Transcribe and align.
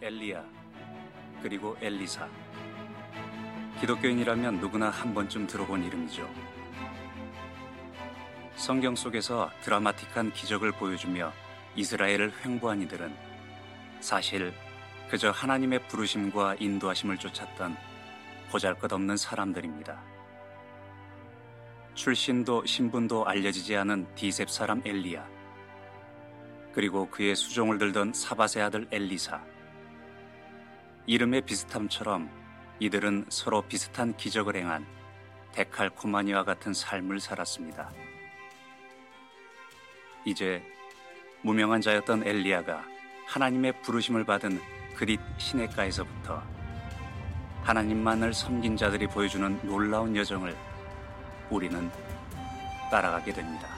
엘리야 0.00 0.44
그리고 1.42 1.76
엘리사 1.80 2.28
기독교인이라면 3.80 4.60
누구나 4.60 4.90
한 4.90 5.14
번쯤 5.14 5.46
들어본 5.46 5.84
이름이죠. 5.84 6.28
성경 8.56 8.94
속에서 8.94 9.50
드라마틱한 9.62 10.32
기적을 10.32 10.72
보여주며 10.72 11.32
이스라엘을 11.76 12.32
횡보한 12.44 12.82
이들은 12.82 13.14
사실 14.00 14.54
그저 15.08 15.30
하나님의 15.30 15.86
부르심과 15.88 16.56
인도하심을 16.60 17.18
쫓았던 17.18 17.76
보잘것없는 18.50 19.16
사람들입니다. 19.16 20.02
출신도 21.94 22.64
신분도 22.66 23.26
알려지지 23.26 23.76
않은 23.76 24.14
디셉 24.14 24.50
사람 24.50 24.82
엘리야 24.84 25.28
그리고 26.72 27.08
그의 27.08 27.36
수종을 27.36 27.78
들던 27.78 28.12
사바세 28.12 28.60
아들 28.60 28.86
엘리사 28.90 29.53
이름의 31.06 31.42
비슷함처럼 31.42 32.30
이들은 32.80 33.26
서로 33.28 33.62
비슷한 33.62 34.16
기적을 34.16 34.56
행한 34.56 34.86
데칼코마니와 35.52 36.44
같은 36.44 36.72
삶을 36.72 37.20
살았습니다. 37.20 37.90
이제 40.24 40.62
무명한 41.42 41.82
자였던 41.82 42.26
엘리야가 42.26 42.84
하나님의 43.26 43.82
부르심을 43.82 44.24
받은 44.24 44.60
그릿 44.96 45.20
시내가에서부터 45.38 46.42
하나님만을 47.62 48.32
섬긴 48.32 48.76
자들이 48.76 49.06
보여주는 49.06 49.60
놀라운 49.62 50.16
여정을 50.16 50.56
우리는 51.50 51.90
따라가게 52.90 53.32
됩니다. 53.32 53.73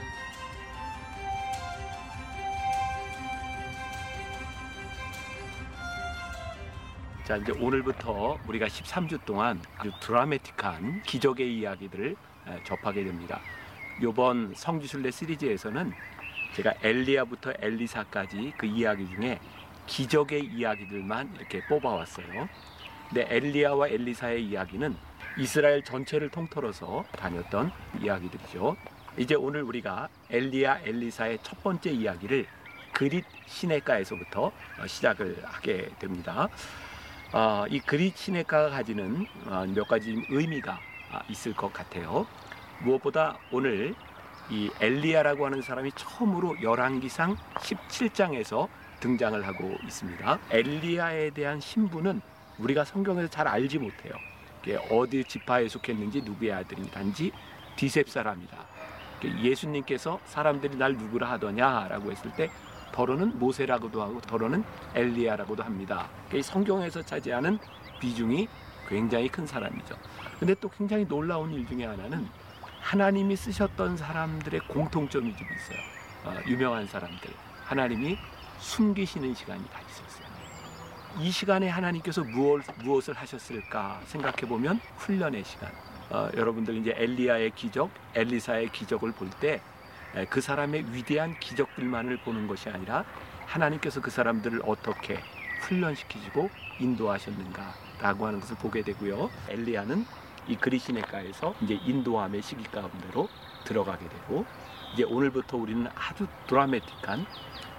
자 7.26 7.36
이제 7.36 7.50
오늘부터 7.50 8.38
우리가 8.46 8.66
13주 8.66 9.24
동안 9.24 9.60
아주 9.78 9.91
드라마틱한 9.98 11.02
기적의 11.02 11.58
이야기들을 11.58 12.14
접하게 12.62 13.02
됩니다. 13.02 13.41
이번 14.00 14.55
성지순례 14.55 15.10
시리즈에서는 15.10 15.92
제가 16.55 16.74
엘리야부터 16.84 17.55
엘리사까지 17.58 18.52
그 18.56 18.66
이야기 18.66 19.08
중에 19.08 19.41
기적의 19.88 20.44
이야기들만 20.44 21.34
이렇게 21.34 21.66
뽑아왔어요. 21.66 22.48
근데 23.08 23.27
엘리야와 23.28 23.88
엘리사의 23.88 24.44
이야기는 24.44 24.96
이스라엘 25.36 25.83
전체를 25.83 26.28
통틀어서 26.28 27.06
다녔던 27.11 27.72
이야기들이죠. 28.02 28.77
이제 29.18 29.34
오늘 29.34 29.64
우리가 29.64 30.08
엘리야 30.30 30.83
엘리사의 30.84 31.40
첫 31.42 31.61
번째 31.64 31.90
이야기를 31.90 32.46
그릿 32.92 33.24
시내가에서부터 33.46 34.52
시작을 34.86 35.42
하게 35.44 35.90
됩니다. 35.98 36.48
어, 37.32 37.64
이 37.69 37.80
그릿 37.80 38.16
시내가가 38.16 38.70
가지는 38.70 39.27
어, 39.46 39.64
몇 39.74 39.88
가지 39.88 40.24
의미가 40.28 40.78
있을 41.28 41.55
것 41.55 41.72
같아요. 41.72 42.27
무엇보다 42.83 43.38
오늘 43.50 43.94
이 44.50 44.70
엘리야라고 44.80 45.46
하는 45.46 45.62
사람이 45.62 45.92
처음으로 45.96 46.62
열왕기상 46.62 47.36
17장에서 47.55 48.68
등장을 49.00 49.46
하고 49.46 49.77
있습니다. 49.84 50.38
엘리야에 50.50 51.30
대한 51.30 51.60
신분은 51.60 52.20
우리가 52.58 52.84
성경에서 52.84 53.28
잘 53.28 53.48
알지 53.48 53.78
못해요. 53.78 54.14
어디 54.90 55.24
지파에 55.24 55.68
속했는지 55.68 56.22
누구의 56.22 56.52
아들인지 56.52 56.90
단지 56.90 57.33
디셉 57.77 58.08
사람이다. 58.08 58.56
예수님께서 59.24 60.20
사람들이 60.27 60.77
날 60.77 60.94
누구라 60.94 61.30
하더냐라고 61.33 62.11
했을 62.11 62.33
때 62.33 62.50
더러는 62.92 63.39
모세라고도 63.39 64.03
하고 64.03 64.20
더러는 64.20 64.65
엘리야라고도 64.95 65.62
합니다. 65.62 66.09
성경에서 66.42 67.03
차지하는 67.03 67.59
비중이 68.01 68.48
굉장히 68.89 69.29
큰 69.29 69.47
사람이죠. 69.47 69.97
근데 70.39 70.55
또 70.55 70.69
굉장히 70.69 71.07
놀라운 71.07 71.53
일 71.53 71.67
중에 71.67 71.84
하나는 71.87 72.27
하나님이 72.81 73.34
쓰셨던 73.37 73.96
사람들의 73.96 74.61
공통점이 74.69 75.35
좀 75.36 75.46
있어요. 75.57 75.79
어, 76.25 76.41
유명한 76.46 76.86
사람들. 76.86 77.30
하나님이 77.64 78.17
숨기시는 78.58 79.35
시간이 79.35 79.64
다 79.70 79.80
있었어요. 79.80 80.27
이 81.19 81.30
시간에 81.30 81.69
하나님께서 81.69 82.23
무엇, 82.25 82.63
무엇을 82.85 83.14
하셨을까 83.14 84.01
생각해 84.07 84.42
보면 84.48 84.80
훈련의 84.98 85.45
시간. 85.45 85.73
어, 86.11 86.29
여러분들 86.36 86.77
이제 86.77 86.95
엘리야의 86.96 87.52
기적, 87.57 87.91
엘리사의 88.14 88.70
기적을 88.70 89.13
볼 89.13 89.30
때 89.41 89.61
그 90.24 90.40
사람의 90.40 90.92
위대한 90.92 91.38
기적들만을 91.38 92.18
보는 92.18 92.46
것이 92.46 92.68
아니라 92.70 93.04
하나님께서 93.46 94.00
그 94.00 94.10
사람들을 94.10 94.62
어떻게 94.64 95.20
훈련시키시고 95.62 96.50
인도하셨는가라고 96.80 98.27
하는 98.27 98.40
것을 98.40 98.56
보게 98.56 98.82
되고요. 98.82 99.30
엘리야는 99.48 100.04
이 100.48 100.56
그리시네가에서 100.56 101.54
이제 101.62 101.74
인도함의 101.74 102.42
시기 102.42 102.64
가운데로 102.64 103.28
들어가게 103.64 104.08
되고 104.08 104.46
이제 104.94 105.02
오늘부터 105.02 105.56
우리는 105.56 105.86
아주 105.94 106.27
드라마틱한 106.46 107.27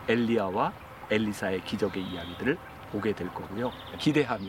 엘리야와 0.07 0.73
엘리사의 1.09 1.63
기적의 1.63 2.03
이야기들을 2.03 2.57
보게 2.91 3.13
될 3.13 3.27
거고요. 3.33 3.71
기대하며 3.97 4.47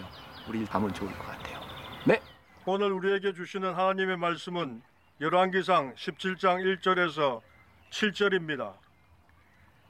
우리 0.49 0.65
가면 0.65 0.93
좋을 0.95 1.11
것 1.13 1.27
같아요. 1.27 1.61
네. 2.05 2.21
오늘 2.67 2.93
우리에게 2.93 3.33
주시는 3.33 3.75
하나님의 3.75 4.17
말씀은 4.17 4.83
열왕기상 5.21 5.95
17장 5.95 6.81
1절에서 6.81 7.41
7절입니다. 7.91 8.75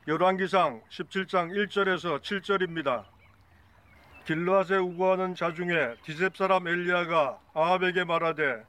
열왕기상 0.06 0.82
17장 0.88 1.50
1절에서 1.50 2.20
7절입니다. 2.20 3.04
길르앗에 4.24 4.76
우거하는 4.76 5.34
자 5.34 5.52
중에 5.52 5.96
디셉 6.04 6.36
사람 6.36 6.66
엘리야가 6.68 7.38
아합에게 7.54 8.04
말하되 8.04 8.64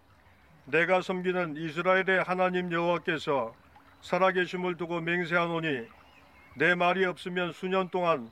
내가 0.66 1.02
섬기는 1.02 1.58
이스라엘의 1.58 2.24
하나님 2.24 2.72
여호와께서 2.72 3.54
살아계심을 4.02 4.78
두고 4.78 5.02
맹세하노니 5.02 5.88
내 6.56 6.76
말이 6.76 7.06
없으면 7.06 7.54
수년 7.54 7.90
동안 7.90 8.30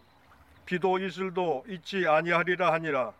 비도 0.66 1.00
이슬도 1.00 1.66
있지 1.68 2.08
아니하리라 2.08 2.74
하니라 2.74 3.14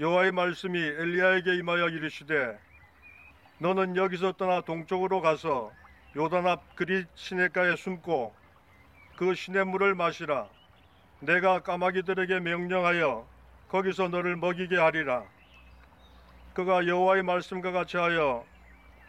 여호와의 0.00 0.32
말씀이 0.32 0.78
엘리야에게 0.78 1.56
임하여 1.56 1.88
이르시되 1.88 2.58
너는 3.58 3.96
여기서 3.96 4.32
떠나 4.32 4.60
동쪽으로 4.60 5.20
가서 5.20 5.72
요단 6.16 6.46
앞 6.46 6.74
그릿 6.76 7.08
시냇가에 7.14 7.76
숨고 7.76 8.34
그 9.16 9.34
시냇물을 9.34 9.94
마시라 9.94 10.48
내가 11.20 11.60
까마귀들에게 11.60 12.40
명령하여 12.40 13.26
거기서 13.68 14.08
너를 14.08 14.34
먹이게 14.36 14.78
하리라. 14.78 15.24
그가 16.54 16.86
여호와의 16.86 17.22
말씀과 17.22 17.70
같이 17.70 17.98
하여 17.98 18.46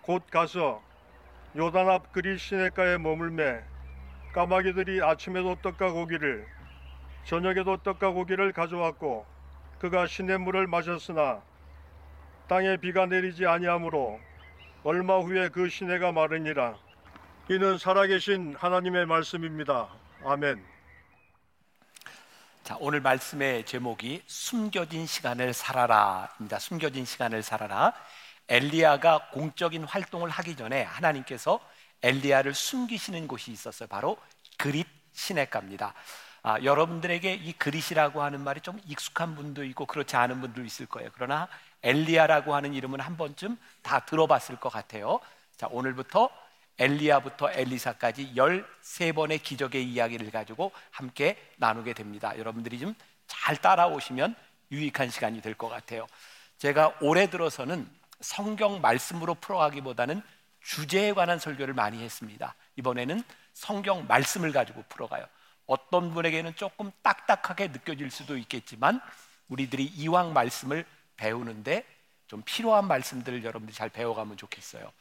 곧 0.01 0.21
가서 0.29 0.83
요단 1.55 1.87
앞 1.89 2.11
그리 2.11 2.37
시내가에 2.37 2.97
머물매 2.97 3.61
까마귀들이 4.33 5.01
아침에도 5.01 5.55
떡과 5.61 5.93
고기를 5.93 6.45
저녁에도 7.23 7.77
떡과 7.77 8.11
고기를 8.11 8.51
가져왔고 8.51 9.25
그가 9.79 10.07
시냇물을 10.07 10.67
마셨으나 10.67 11.41
땅에 12.49 12.75
비가 12.75 13.05
내리지 13.05 13.45
아니하므로 13.45 14.19
얼마 14.83 15.19
후에 15.19 15.47
그 15.47 15.69
시내가 15.69 16.11
마르니라. 16.11 16.86
이는 17.49 17.77
살아계신 17.77 18.57
하나님의 18.59 19.05
말씀입니다. 19.05 19.87
아멘. 20.25 20.61
자, 22.61 22.75
오늘 22.81 22.99
말씀의 22.99 23.65
제목이 23.65 24.21
숨겨진 24.27 25.05
시간을 25.05 25.53
살아라입니다. 25.53 26.59
숨겨진 26.59 27.05
시간을 27.05 27.41
살아라. 27.43 27.93
엘리야가 28.49 29.29
공적인 29.31 29.85
활동을 29.85 30.29
하기 30.29 30.57
전에 30.57 30.83
하나님께서 30.83 31.61
엘리야를 32.03 32.53
숨기시는 32.53 33.29
곳이 33.29 33.51
있었어요. 33.51 33.87
바로 33.87 34.17
그릿 34.57 34.85
시내가입니다. 35.13 35.93
아, 36.43 36.61
여러분들에게 36.61 37.33
이 37.33 37.53
그릿이라고 37.53 38.23
하는 38.23 38.41
말이 38.41 38.59
좀 38.59 38.77
익숙한 38.85 39.35
분도 39.35 39.63
있고 39.63 39.85
그렇지 39.85 40.17
않은 40.17 40.41
분도 40.41 40.65
있을 40.65 40.85
거예요. 40.85 41.11
그러나 41.13 41.47
엘리야라고 41.81 42.53
하는 42.53 42.73
이름은 42.73 42.99
한 42.99 43.15
번쯤 43.15 43.57
다 43.83 44.01
들어봤을 44.01 44.57
것 44.57 44.67
같아요. 44.67 45.21
자, 45.55 45.67
오늘부터 45.71 46.29
엘리야부터 46.79 47.51
엘리사까지 47.51 48.33
13번의 48.35 49.41
기적의 49.43 49.83
이야기를 49.83 50.31
가지고 50.31 50.71
함께 50.91 51.37
나누게 51.57 51.93
됩니다. 51.93 52.37
여러분들이 52.37 52.79
좀 52.79 52.95
잘 53.27 53.57
따라오시면 53.57 54.35
유익한 54.71 55.09
시간이 55.09 55.41
될 55.41 55.53
것 55.53 55.69
같아요. 55.69 56.07
제가 56.57 56.97
올해 57.01 57.29
들어서는 57.29 57.87
성경 58.21 58.81
말씀으로 58.81 59.35
풀어가기보다는 59.35 60.21
주제에 60.61 61.13
관한 61.13 61.39
설교를 61.39 61.73
많이 61.73 62.01
했습니다. 62.03 62.55
이번에는 62.77 63.21
성경 63.53 64.07
말씀을 64.07 64.51
가지고 64.51 64.83
풀어가요. 64.89 65.25
어떤 65.65 66.13
분에게는 66.13 66.55
조금 66.55 66.91
딱딱하게 67.01 67.67
느껴질 67.67 68.09
수도 68.11 68.37
있겠지만 68.37 69.01
우리들이 69.49 69.83
이왕 69.85 70.33
말씀을 70.33 70.85
배우는데 71.15 71.85
좀 72.27 72.41
필요한 72.45 72.87
말씀들을 72.87 73.43
여러분들이 73.43 73.75
잘 73.75 73.89
배워가면 73.89 74.37
좋겠어요. 74.37 74.91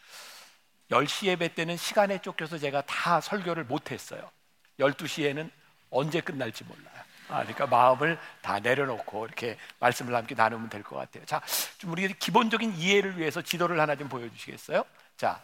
10시 0.91 1.27
예배 1.27 1.55
때는 1.55 1.77
시간에 1.77 2.21
쫓겨서 2.21 2.59
제가 2.59 2.83
다 2.83 3.21
설교를 3.21 3.65
못 3.65 3.91
했어요. 3.91 4.31
12시에는 4.79 5.51
언제 5.91 6.21
끝날지 6.21 6.65
몰라요. 6.65 6.95
아, 7.29 7.39
그러니까 7.41 7.67
마음을 7.67 8.19
다 8.41 8.61
내려놓고 8.61 9.27
이렇게 9.27 9.59
말씀을 9.81 10.15
함께 10.15 10.35
나누면 10.37 10.69
될 10.69 10.83
것 10.85 10.97
같아요. 10.97 11.25
자, 11.25 11.43
좀 11.79 11.91
우리 11.91 12.13
기본적인 12.13 12.77
이해를 12.77 13.19
위해서 13.19 13.43
지도를 13.43 13.81
하나 13.81 13.97
좀 13.97 14.09
보여주시겠어요? 14.09 14.85
자, 15.17 15.43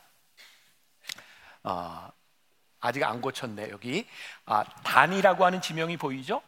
어, 1.64 2.08
아직 2.80 3.02
안 3.02 3.20
고쳤네 3.20 3.70
여기 3.70 4.06
아, 4.44 4.64
단이라고 4.84 5.44
하는 5.44 5.60
지명이 5.60 5.96
보이죠? 5.96 6.42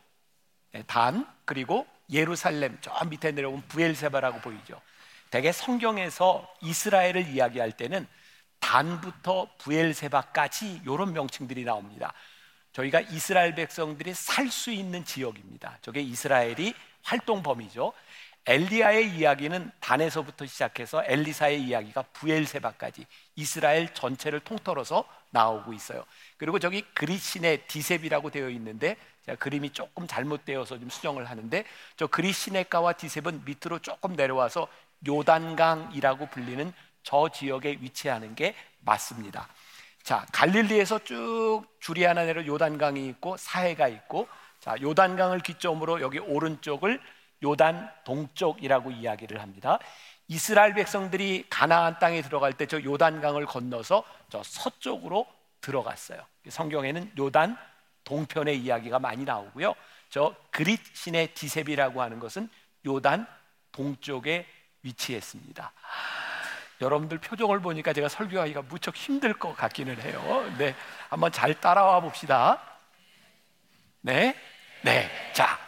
네, 0.73 0.83
단 0.87 1.27
그리고 1.45 1.87
예루살렘 2.11 2.77
저 2.81 2.93
밑에 3.05 3.33
내려오면 3.33 3.63
부엘세바라고 3.69 4.41
보이죠. 4.41 4.81
대개 5.31 5.51
성경에서 5.51 6.49
이스라엘을 6.61 7.27
이야기할 7.29 7.73
때는 7.73 8.07
단부터 8.65 9.47
부엘세바까지 9.59 10.81
이런 10.85 11.13
명칭들이 11.13 11.65
나옵니다. 11.65 12.15
저희가 12.73 13.01
이스라엘 13.01 13.55
백성들이 13.55 14.15
살 14.15 14.51
수 14.51 14.71
있는 14.71 15.05
지역입니다. 15.05 15.79
저게 15.83 16.01
이스라엘이 16.01 16.75
활동 17.03 17.43
범위죠. 17.43 17.93
엘리야의 18.47 19.11
이야기는 19.11 19.71
단에서부터 19.81 20.47
시작해서 20.47 21.03
엘리사의 21.07 21.63
이야기가 21.63 22.03
부엘세바까지 22.15 23.07
이스라엘 23.37 23.93
전체를 23.93 24.41
통틀어서 24.41 25.05
나오고 25.31 25.73
있어요. 25.75 26.05
그리고 26.39 26.59
저기 26.59 26.83
그리시네 26.95 27.67
디셉이라고 27.69 28.31
되어 28.31 28.49
있는데 28.51 28.97
제가 29.27 29.39
그림이 29.39 29.71
조금 29.71 30.07
잘못되어서 30.07 30.79
좀 30.79 30.89
수정을 30.89 31.27
하는데 31.27 31.65
저 31.97 32.07
그리시네가와 32.07 32.95
디셉은 32.95 33.45
밑으로 33.45 33.79
조금 33.81 34.15
내려와서 34.15 34.69
요단강이라고 35.07 36.27
불리는 36.29 36.73
저 37.05 37.29
지역에 37.29 37.79
위치하는 37.81 38.35
게 38.35 38.57
맞습니다. 38.81 39.49
자, 40.03 40.27
갈릴리에서 40.33 40.99
쭉 41.05 41.63
줄이 41.81 42.05
하나 42.05 42.25
내려 42.25 42.45
요단강이 42.45 43.07
있고 43.09 43.37
사해가 43.37 43.89
있고 43.89 44.27
자, 44.61 44.75
요단강을 44.83 45.41
기점으로 45.41 46.01
여기 46.01 46.19
오른쪽을 46.19 47.01
요단 47.43 47.91
동쪽이라고 48.05 48.91
이야기를 48.91 49.41
합니다. 49.41 49.79
이스라엘 50.29 50.73
백성들이 50.75 51.47
가나안 51.51 51.99
땅에 51.99 52.23
들어갈 52.23 52.55
때 52.55 52.67
저 52.67 52.83
요단강을 52.83 53.45
건너서 53.47 54.05
저 54.31 54.43
서쪽으로 54.43 55.27
들어갔어요. 55.61 56.21
성경에는 56.49 57.13
요단 57.19 57.57
동편의 58.05 58.59
이야기가 58.61 58.99
많이 58.99 59.25
나오고요. 59.25 59.75
저 60.11 60.35
그릿 60.51 60.81
신의 60.95 61.35
디셉이라고 61.35 62.01
하는 62.01 62.19
것은 62.21 62.49
요단 62.87 63.27
동쪽에 63.73 64.47
위치했습니다. 64.83 65.73
여러분들 66.81 67.19
표정을 67.19 67.61
보니까 67.61 67.93
제가 67.93 68.09
설교하기가 68.09 68.63
무척 68.63 68.97
힘들 68.97 69.33
것 69.33 69.55
같기는 69.57 70.01
해요. 70.01 70.51
네, 70.59 70.75
한번 71.09 71.33
잘 71.33 71.59
따라와 71.61 72.01
봅시다. 72.01 72.61
네, 74.01 74.37
네. 74.83 75.11
자, 75.33 75.59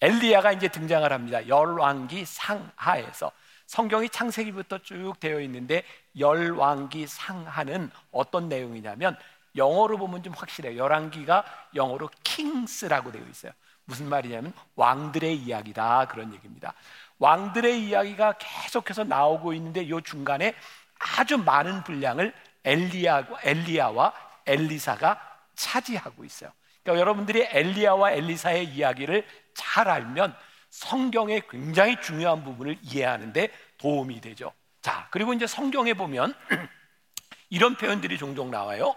엘리야가 0.00 0.52
이제 0.52 0.68
등장을 0.68 1.10
합니다. 1.12 1.46
열왕기 1.46 2.24
상하에서 2.24 3.30
성경이 3.66 4.08
창세기부터 4.08 4.78
쭉 4.78 5.14
되어 5.20 5.40
있는데 5.40 5.84
열왕기 6.18 7.06
상하는 7.06 7.90
어떤 8.10 8.48
내용이냐면 8.48 9.16
영어로 9.56 9.98
보면 9.98 10.22
좀 10.22 10.32
확실해요. 10.32 10.76
열왕기가 10.76 11.44
영어로 11.74 12.08
kings라고 12.24 13.12
되어 13.12 13.22
있어요. 13.28 13.52
무슨 13.84 14.08
말이냐면 14.08 14.52
왕들의 14.76 15.36
이야기다 15.36 16.06
그런 16.08 16.32
얘기입니다. 16.34 16.74
왕들의 17.18 17.84
이야기가 17.84 18.34
계속해서 18.38 19.04
나오고 19.04 19.52
있는데 19.54 19.82
이 19.82 19.92
중간에 20.04 20.54
아주 20.98 21.38
많은 21.38 21.84
분량을 21.84 22.32
엘리야, 22.64 23.28
엘리야와 23.42 24.12
엘리사가 24.46 25.20
차지하고 25.54 26.24
있어요. 26.24 26.50
그러니까 26.82 27.00
여러분들이 27.00 27.46
엘리야와 27.50 28.12
엘리사의 28.12 28.66
이야기를 28.66 29.26
잘 29.54 29.88
알면 29.88 30.34
성경의 30.70 31.42
굉장히 31.48 32.00
중요한 32.00 32.44
부분을 32.44 32.78
이해하는데 32.82 33.50
도움이 33.78 34.20
되죠. 34.20 34.52
자, 34.82 35.08
그리고 35.10 35.32
이제 35.32 35.46
성경에 35.46 35.94
보면 35.94 36.34
이런 37.50 37.76
표현들이 37.76 38.18
종종 38.18 38.50
나와요. 38.50 38.94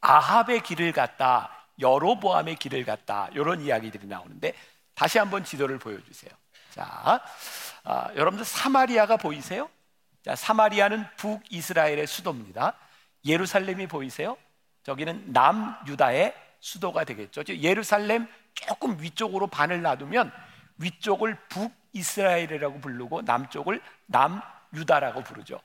아합의 0.00 0.62
길을 0.62 0.92
갔다, 0.92 1.66
여로보암의 1.78 2.56
길을 2.56 2.84
갔다, 2.84 3.28
이런 3.32 3.60
이야기들이 3.60 4.06
나오는데 4.06 4.54
다시 4.94 5.18
한번 5.18 5.44
지도를 5.44 5.78
보여주세요. 5.78 6.30
자, 6.70 7.20
아, 7.84 8.10
여러분들 8.14 8.44
사마리아가 8.44 9.16
보이세요? 9.16 9.68
자, 10.24 10.34
사마리아는 10.36 11.04
북이스라엘의 11.16 12.06
수도입니다. 12.06 12.74
예루살렘이 13.24 13.86
보이세요? 13.86 14.36
저기는 14.82 15.32
남유다의 15.32 16.34
수도가 16.60 17.04
되겠죠. 17.04 17.42
예루살렘 17.48 18.28
조금 18.54 19.00
위쪽으로 19.00 19.46
반을 19.46 19.82
놔두면 19.82 20.32
위쪽을 20.78 21.36
북이스라엘이라고 21.48 22.80
부르고 22.80 23.22
남쪽을 23.22 23.82
남유다라고 24.06 25.22
부르죠. 25.22 25.60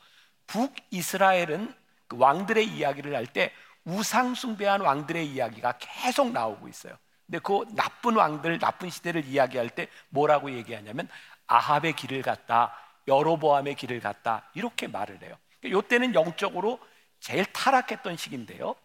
북이스라엘은 0.48 1.74
그 2.08 2.18
왕들의 2.18 2.66
이야기를 2.68 3.16
할 3.16 3.26
때 3.28 3.52
우상숭배한 3.86 4.82
왕들의 4.82 5.28
이야기가 5.28 5.78
계속 5.80 6.32
나오고 6.32 6.68
있어요. 6.68 6.98
근데 7.26 7.40
그 7.40 7.66
나쁜 7.76 8.16
왕들, 8.16 8.60
나쁜 8.60 8.90
시대를 8.90 9.26
이야기할 9.26 9.70
때 9.70 9.88
뭐라고 10.10 10.52
얘기하냐면 10.52 11.08
아합의 11.48 11.94
길을 11.94 12.22
갔다, 12.22 12.76
여로보암의 13.08 13.76
길을 13.76 14.00
갔다 14.00 14.50
이렇게 14.54 14.88
말을 14.88 15.22
해요. 15.22 15.38
그러니까 15.62 16.14
영적으로 16.14 16.80
제일 17.20 17.46
타락했던 17.46 18.18
시기인데요. 18.18 18.76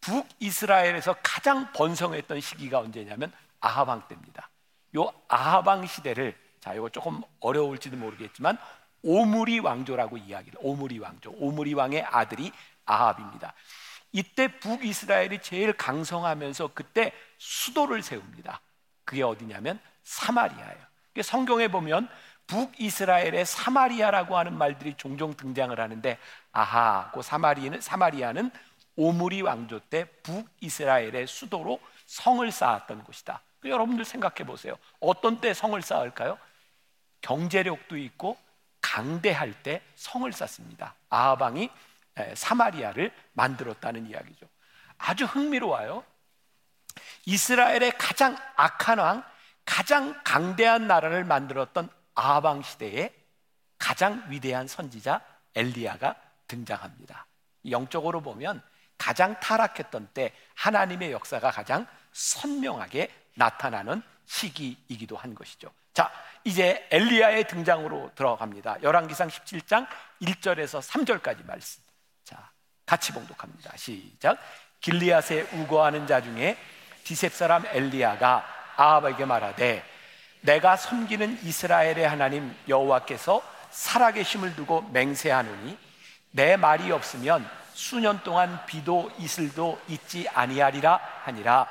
북이스라엘에서 0.00 1.16
가장 1.22 1.72
번성했던 1.72 2.40
시기가 2.40 2.78
언제냐면 2.78 3.32
아하방 3.60 4.08
때입니다. 4.08 4.50
요 4.96 5.12
아하방 5.28 5.86
시대를 5.86 6.36
자 6.60 6.74
이거 6.74 6.88
조금 6.88 7.22
어려울지도 7.40 7.96
모르겠지만 7.96 8.58
오므리 9.02 9.60
왕조라고 9.60 10.16
이야기를 10.16 10.58
오므리 10.62 10.98
왕조 10.98 11.30
오므리 11.36 11.74
왕의 11.74 12.02
아들이 12.02 12.52
아합입니다. 12.86 13.54
이때 14.14 14.46
북이스라엘이 14.60 15.40
제일 15.42 15.72
강성하면서 15.72 16.70
그때 16.72 17.12
수도를 17.36 18.00
세웁니다. 18.00 18.60
그게 19.04 19.24
어디냐면 19.24 19.80
사마리아예요. 20.04 20.78
성경에 21.20 21.66
보면 21.66 22.08
북이스라엘의 22.46 23.44
사마리아라고 23.44 24.38
하는 24.38 24.56
말들이 24.56 24.94
종종 24.96 25.34
등장을 25.34 25.78
하는데 25.78 26.18
아하, 26.52 27.10
그 27.12 27.22
사마리는 27.22 27.80
사마리아는 27.80 28.52
오므리 28.94 29.42
왕조 29.42 29.80
때 29.80 30.04
북이스라엘의 30.22 31.26
수도로 31.26 31.80
성을 32.06 32.48
쌓았던 32.48 33.02
곳이다. 33.02 33.42
여러분들 33.64 34.04
생각해 34.04 34.46
보세요. 34.46 34.76
어떤 35.00 35.40
때 35.40 35.52
성을 35.54 35.80
쌓을까요? 35.82 36.38
경제력도 37.20 37.96
있고 37.96 38.38
강대할 38.80 39.60
때 39.64 39.82
성을 39.96 40.30
쌓습니다. 40.32 40.94
아하방이 41.08 41.68
사마리아를 42.34 43.12
만들었다는 43.32 44.06
이야기죠. 44.06 44.46
아주 44.98 45.24
흥미로워요. 45.24 46.04
이스라엘의 47.26 47.92
가장 47.98 48.36
악한 48.56 48.98
왕, 48.98 49.24
가장 49.64 50.20
강대한 50.24 50.86
나라를 50.86 51.24
만들었던 51.24 51.88
아하방 52.14 52.62
시대에 52.62 53.12
가장 53.78 54.24
위대한 54.28 54.66
선지자 54.66 55.20
엘리야가 55.54 56.16
등장합니다. 56.48 57.26
영적으로 57.70 58.20
보면 58.20 58.62
가장 58.98 59.38
타락했던 59.40 60.08
때 60.14 60.32
하나님의 60.54 61.12
역사가 61.12 61.50
가장 61.50 61.86
선명하게 62.12 63.12
나타나는 63.34 64.02
시기이기도 64.26 65.16
한 65.16 65.34
것이죠. 65.34 65.72
자, 65.92 66.10
이제 66.44 66.86
엘리야의 66.90 67.46
등장으로 67.48 68.12
들어갑니다. 68.14 68.82
열왕기상 68.82 69.28
17장 69.28 69.86
1절에서 70.22 70.80
3절까지 70.80 71.46
말씀. 71.46 71.83
자, 72.24 72.50
같이 72.86 73.12
봉독합니다. 73.12 73.76
시작. 73.76 74.38
길리앗에 74.80 75.42
우거하는 75.52 76.06
자 76.06 76.20
중에 76.20 76.56
디셉 77.04 77.32
사람 77.32 77.64
엘리야가 77.66 78.44
아합에게 78.76 79.24
말하되 79.24 79.84
내가 80.42 80.76
섬기는 80.76 81.40
이스라엘의 81.42 82.06
하나님 82.06 82.54
여호와께서 82.68 83.42
살아계심을 83.70 84.56
두고 84.56 84.82
맹세하노니 84.92 85.78
내 86.32 86.56
말이 86.56 86.90
없으면 86.92 87.48
수년 87.72 88.22
동안 88.22 88.64
비도 88.66 89.10
이슬도 89.18 89.80
있지 89.88 90.28
아니하리라 90.28 91.00
하니라 91.24 91.66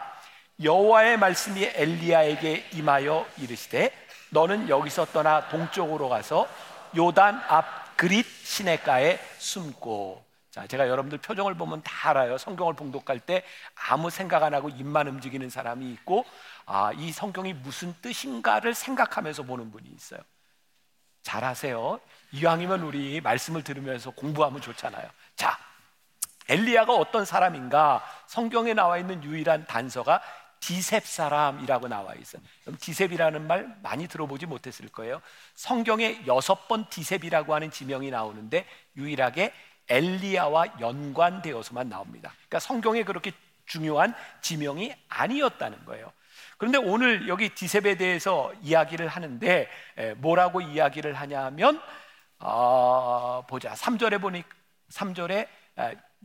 여호와의 0.64 1.18
말씀이 1.18 1.64
엘리야에게 1.74 2.70
임하여 2.74 3.28
이르시되 3.38 3.92
너는 4.32 4.70
여기서 4.70 5.06
떠나 5.06 5.48
동쪽으로 5.50 6.10
가서 6.10 6.48
요단 6.96 7.44
앞 7.48 7.96
그릿 7.96 8.26
시내가에 8.26 9.20
숨고 9.38 10.33
자 10.54 10.68
제가 10.68 10.88
여러분들 10.88 11.18
표정을 11.18 11.56
보면 11.56 11.82
다 11.82 12.12
알아요. 12.12 12.38
성경을 12.38 12.76
봉독할 12.76 13.20
때 13.20 13.44
아무 13.90 14.12
생각 14.12 14.44
안 14.44 14.54
하고 14.54 14.70
입만 14.70 15.08
움직이는 15.08 15.50
사람이 15.50 15.92
있고 15.94 16.26
아 16.68 16.92
이 16.96 17.12
성경이 17.12 17.54
무슨 17.54 17.96
뜻인가를 18.04 18.76
생각하면서 18.76 19.44
보는 19.44 19.72
분이 19.72 19.90
있어요. 19.90 20.20
잘하세요. 21.24 22.00
이왕이면 22.34 22.84
우리 22.84 23.20
말씀을 23.20 23.64
들으면서 23.64 24.12
공부하면 24.12 24.62
좋잖아요. 24.62 25.10
자 25.36 25.58
엘리야가 26.48 26.94
어떤 26.94 27.26
사람인가? 27.26 28.04
성경에 28.28 28.76
나와 28.76 29.00
있는 29.00 29.24
유일한 29.24 29.66
단서가 29.66 30.22
디셉 30.60 31.04
사람이라고 31.08 31.88
나와 31.88 32.14
있어요. 32.14 32.44
그럼 32.62 32.78
디셉이라는 32.80 33.48
말 33.48 33.76
많이 33.82 34.08
들어보지 34.08 34.46
못했을 34.46 34.88
거예요. 34.90 35.20
성경에 35.56 36.22
여섯 36.28 36.68
번 36.68 36.86
디셉이라고 36.92 37.56
하는 37.56 37.72
지명이 37.72 38.12
나오는데 38.12 38.68
유일하게 38.96 39.52
엘리야와 39.90 40.80
연관되어서만 40.80 41.90
나옵니다. 41.90 42.32
그러니까 42.36 42.60
성경에 42.60 43.04
그렇게 43.04 43.32
중요한 43.66 44.14
지명이 44.42 44.94
아니었다는 45.10 45.86
거예요. 45.86 46.12
그런데 46.58 46.78
오늘 46.78 47.28
여기 47.28 47.50
디셉에 47.50 47.96
대해서 47.96 48.54
이야기를 48.62 49.08
하는데 49.08 49.70
뭐라고 50.18 50.62
이야기를 50.62 51.14
하냐면 51.14 51.82
어, 52.40 53.46
보자. 53.48 53.74
3절에 53.74 54.22
보니 54.22 54.44
3절에 54.90 55.48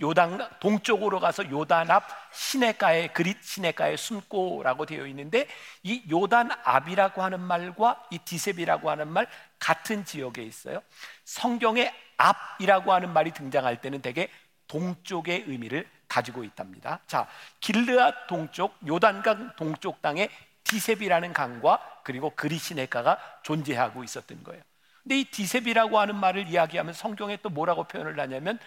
요단 0.00 0.48
동쪽으로 0.60 1.20
가서 1.20 1.50
요단 1.50 1.90
앞 1.90 2.04
시내가에 2.32 3.08
그릿 3.08 3.42
시내가에 3.42 3.96
숨고라고 3.96 4.86
되어 4.86 5.06
있는데 5.06 5.48
이 5.82 6.02
요단 6.10 6.50
앞이라고 6.64 7.22
하는 7.22 7.40
말과 7.40 8.04
이 8.10 8.18
디셉이라고 8.18 8.90
하는 8.90 9.08
말 9.08 9.26
같은 9.58 10.04
지역에 10.04 10.42
있어요. 10.42 10.82
성경에 11.24 11.92
앞이라고 12.16 12.92
하는 12.92 13.12
말이 13.12 13.32
등장할 13.32 13.80
때는 13.80 14.02
대개 14.02 14.28
동쪽의 14.68 15.44
의미를 15.46 15.88
가지고 16.08 16.44
있답니다. 16.44 17.00
자, 17.06 17.26
길르앗 17.60 18.26
동쪽 18.26 18.76
요단강 18.86 19.56
동쪽 19.56 20.00
땅에 20.02 20.28
디셉이라는 20.64 21.32
강과 21.32 22.02
그리고 22.04 22.30
그릿 22.34 22.60
시내가가 22.60 23.18
존재하고 23.42 24.04
있었던 24.04 24.42
거예요. 24.44 24.62
근데 25.02 25.20
이 25.20 25.24
디셉이라고 25.24 25.98
하는 25.98 26.16
말을 26.16 26.48
이야기하면 26.48 26.92
성경에 26.92 27.38
또 27.38 27.48
뭐라고 27.48 27.84
표현을 27.84 28.20
하냐면 28.20 28.58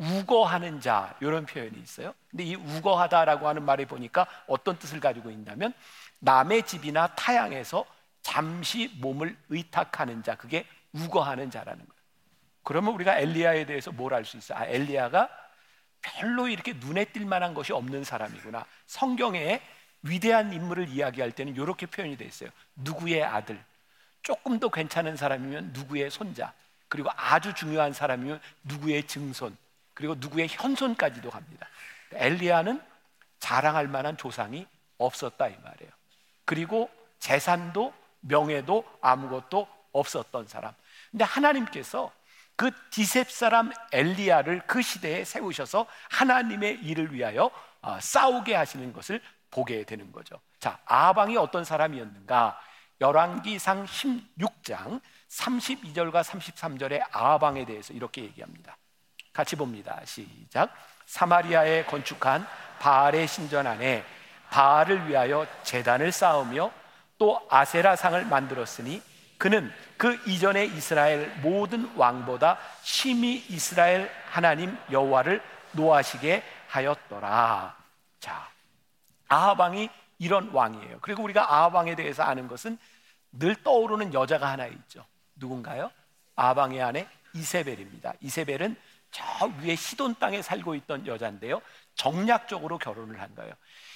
우거하는 0.00 0.80
자 0.80 1.14
이런 1.20 1.44
표현이 1.46 1.78
있어요. 1.80 2.14
근데 2.30 2.44
이 2.44 2.54
우거하다라고 2.56 3.46
하는 3.48 3.62
말에 3.64 3.84
보니까 3.86 4.26
어떤 4.46 4.78
뜻을 4.78 4.98
가지고 5.00 5.30
있냐면 5.30 5.74
남의 6.20 6.64
집이나 6.64 7.08
타양에서 7.14 7.84
잠시 8.22 8.88
몸을 9.00 9.36
의탁하는 9.50 10.22
자 10.22 10.36
그게 10.36 10.66
우거하는 10.92 11.50
자라는 11.50 11.78
거예요. 11.80 12.00
그러면 12.62 12.94
우리가 12.94 13.18
엘리야에 13.18 13.66
대해서 13.66 13.92
뭘 13.92 14.14
알 14.14 14.24
수 14.24 14.36
있어? 14.38 14.54
아, 14.54 14.64
엘리야가 14.66 15.28
별로 16.02 16.48
이렇게 16.48 16.72
눈에 16.74 17.04
띌 17.06 17.26
만한 17.26 17.54
것이 17.54 17.72
없는 17.72 18.04
사람이구나. 18.04 18.64
성경에 18.86 19.60
위대한 20.02 20.52
인물을 20.52 20.88
이야기할 20.88 21.32
때는 21.32 21.54
이렇게 21.56 21.86
표현이 21.86 22.16
되어 22.16 22.26
있어요. 22.28 22.50
누구의 22.76 23.22
아들, 23.24 23.62
조금 24.22 24.58
더 24.60 24.68
괜찮은 24.70 25.16
사람이면 25.16 25.72
누구의 25.74 26.10
손자, 26.10 26.54
그리고 26.88 27.10
아주 27.16 27.54
중요한 27.54 27.92
사람이면 27.92 28.40
누구의 28.64 29.06
증손, 29.06 29.56
그리고 30.00 30.14
누구의 30.16 30.48
현손까지도 30.48 31.30
갑니다. 31.30 31.68
엘리야는 32.12 32.80
자랑할 33.38 33.86
만한 33.86 34.16
조상이 34.16 34.66
없었다 34.96 35.46
이 35.48 35.56
말이에요. 35.62 35.92
그리고 36.46 36.90
재산도 37.18 37.92
명예도 38.20 38.84
아무것도 39.02 39.68
없었던 39.92 40.48
사람. 40.48 40.72
근데 41.10 41.24
하나님께서 41.24 42.10
그 42.56 42.70
디셉 42.90 43.30
사람 43.30 43.72
엘리야를 43.92 44.62
그 44.66 44.80
시대에 44.80 45.24
세우셔서 45.24 45.86
하나님의 46.10 46.80
일을 46.82 47.12
위하여 47.12 47.50
어, 47.82 48.00
싸우게 48.00 48.54
하시는 48.54 48.92
것을 48.94 49.20
보게 49.50 49.84
되는 49.84 50.10
거죠. 50.12 50.40
자, 50.58 50.78
아방이 50.86 51.36
어떤 51.36 51.64
사람이었는가? 51.64 52.58
열왕기상 53.02 53.84
16장 53.84 55.00
32절과 55.28 56.22
33절의 56.22 57.06
아방에 57.12 57.66
대해서 57.66 57.92
이렇게 57.92 58.22
얘기합니다. 58.22 58.76
같이 59.32 59.56
봅니다. 59.56 60.00
시작. 60.04 60.74
사마리아에 61.06 61.84
건축한 61.84 62.46
바알의 62.78 63.26
신전 63.26 63.66
안에 63.66 64.04
바알을 64.50 65.08
위하여 65.08 65.46
재단을 65.62 66.12
쌓으며 66.12 66.72
또 67.18 67.40
아세라 67.50 67.96
상을 67.96 68.24
만들었으니 68.24 69.02
그는 69.38 69.72
그 69.96 70.20
이전의 70.26 70.68
이스라엘 70.76 71.30
모든 71.40 71.90
왕보다 71.96 72.58
심히 72.82 73.44
이스라엘 73.48 74.10
하나님 74.30 74.76
여호와를 74.90 75.42
노하시게 75.72 76.42
하였더라. 76.68 77.76
자, 78.18 78.48
아하방이 79.28 79.88
이런 80.18 80.50
왕이에요. 80.50 80.98
그리고 81.00 81.22
우리가 81.22 81.54
아하방에 81.54 81.94
대해서 81.94 82.22
아는 82.22 82.48
것은 82.48 82.78
늘 83.32 83.54
떠오르는 83.62 84.12
여자가 84.12 84.48
하나 84.48 84.66
있죠. 84.66 85.04
누군가요? 85.36 85.90
아하방의 86.36 86.82
아내 86.82 87.08
이세벨입니다. 87.32 88.14
이세벨은 88.20 88.76
저 89.10 89.46
위에 89.62 89.74
시돈 89.76 90.16
땅에 90.18 90.42
살고 90.42 90.74
있던 90.76 91.06
여자인데요. 91.06 91.60
정략적으로 91.94 92.78
결혼을 92.78 93.20
한 93.20 93.34
거예요. 93.34 93.52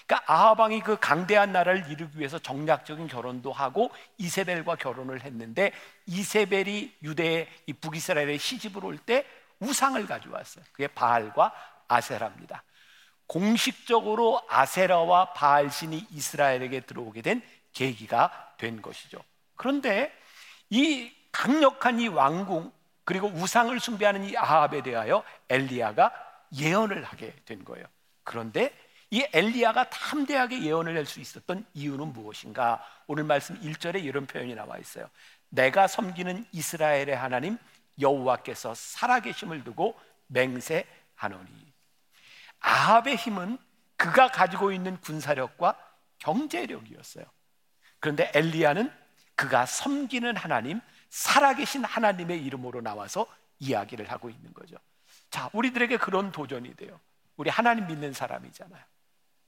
그러니까 0.07 0.33
아하방이 0.33 0.81
그 0.81 0.99
강대한 0.99 1.53
나라를 1.53 1.91
이루기 1.91 2.19
위해서 2.19 2.39
정략적인 2.39 3.09
결혼도 3.09 3.53
하고 3.53 3.91
이세벨과 4.19 4.77
결혼을 4.77 5.23
했는데 5.23 5.73
이세벨이 6.07 6.97
유대의 7.03 7.49
이 7.67 7.73
북이스라엘의 7.73 8.39
시집을 8.39 8.85
올 8.85 8.99
때 8.99 9.25
우상을 9.61 10.05
가져왔어요. 10.07 10.65
그게 10.73 10.89
바알과 10.89 11.53
아세라입니다. 11.89 12.63
공식적으로 13.27 14.43
아세라와 14.49 15.33
바알 15.33 15.71
신이 15.71 16.09
이스라엘에게 16.11 16.81
들어오게 16.81 17.23
된 17.23 17.43
계기가 17.73 18.55
된 18.59 18.83
것이죠. 18.83 19.19
그런데 19.57 20.13
이 20.71 21.11
강력한 21.33 22.01
이 22.01 22.09
왕궁 22.09 22.73
그리고 23.05 23.29
우상을 23.29 23.79
숭배하는 23.79 24.25
이 24.25 24.37
아합에 24.37 24.83
대하여 24.83 25.23
엘리야가 25.49 26.13
예언을 26.57 27.05
하게 27.05 27.35
된 27.45 27.65
거예요. 27.65 27.87
그런데 28.23 28.73
이 29.11 29.27
엘리야가 29.33 29.91
탐대하게 29.91 30.63
예언을 30.63 30.97
할 30.97 31.07
수 31.07 31.21
있었던 31.21 31.65
이유는 31.75 32.13
무엇인가? 32.13 32.83
오늘 33.07 33.25
말씀 33.25 33.61
1절에 33.61 34.03
이런 34.03 34.27
표현이 34.27 34.55
나와 34.55 34.79
있어요. 34.79 35.09
내가 35.51 35.87
섬기는 35.87 36.47
이스라엘의 36.53 37.15
하나님 37.15 37.59
여호와께서 38.01 38.75
살아계심을 38.75 39.63
두고 39.63 39.99
맹세하노니. 40.29 41.73
아합의 42.61 43.17
힘은 43.17 43.59
그가 43.97 44.29
가지고 44.29 44.73
있는 44.73 45.01
군사력과 45.01 45.79
경제력이었어요. 46.19 47.25
그런데 48.01 48.33
엘리야는 48.35 48.91
그가 49.37 49.67
섬기는 49.67 50.37
하나님 50.37 50.81
살아계신 51.15 51.85
하나님의 51.85 52.45
이름으로 52.45 52.81
나와서 52.81 53.29
이야기를 53.61 54.11
하고 54.11 54.31
있는 54.31 54.53
거죠. 54.53 54.77
자, 55.31 55.49
우리들에게 55.53 55.97
그런 55.99 56.33
도전이 56.33 56.75
돼요. 56.75 56.99
우리 57.37 57.51
하나님 57.51 57.87
믿는 57.87 58.13
사람이잖아요. 58.13 58.83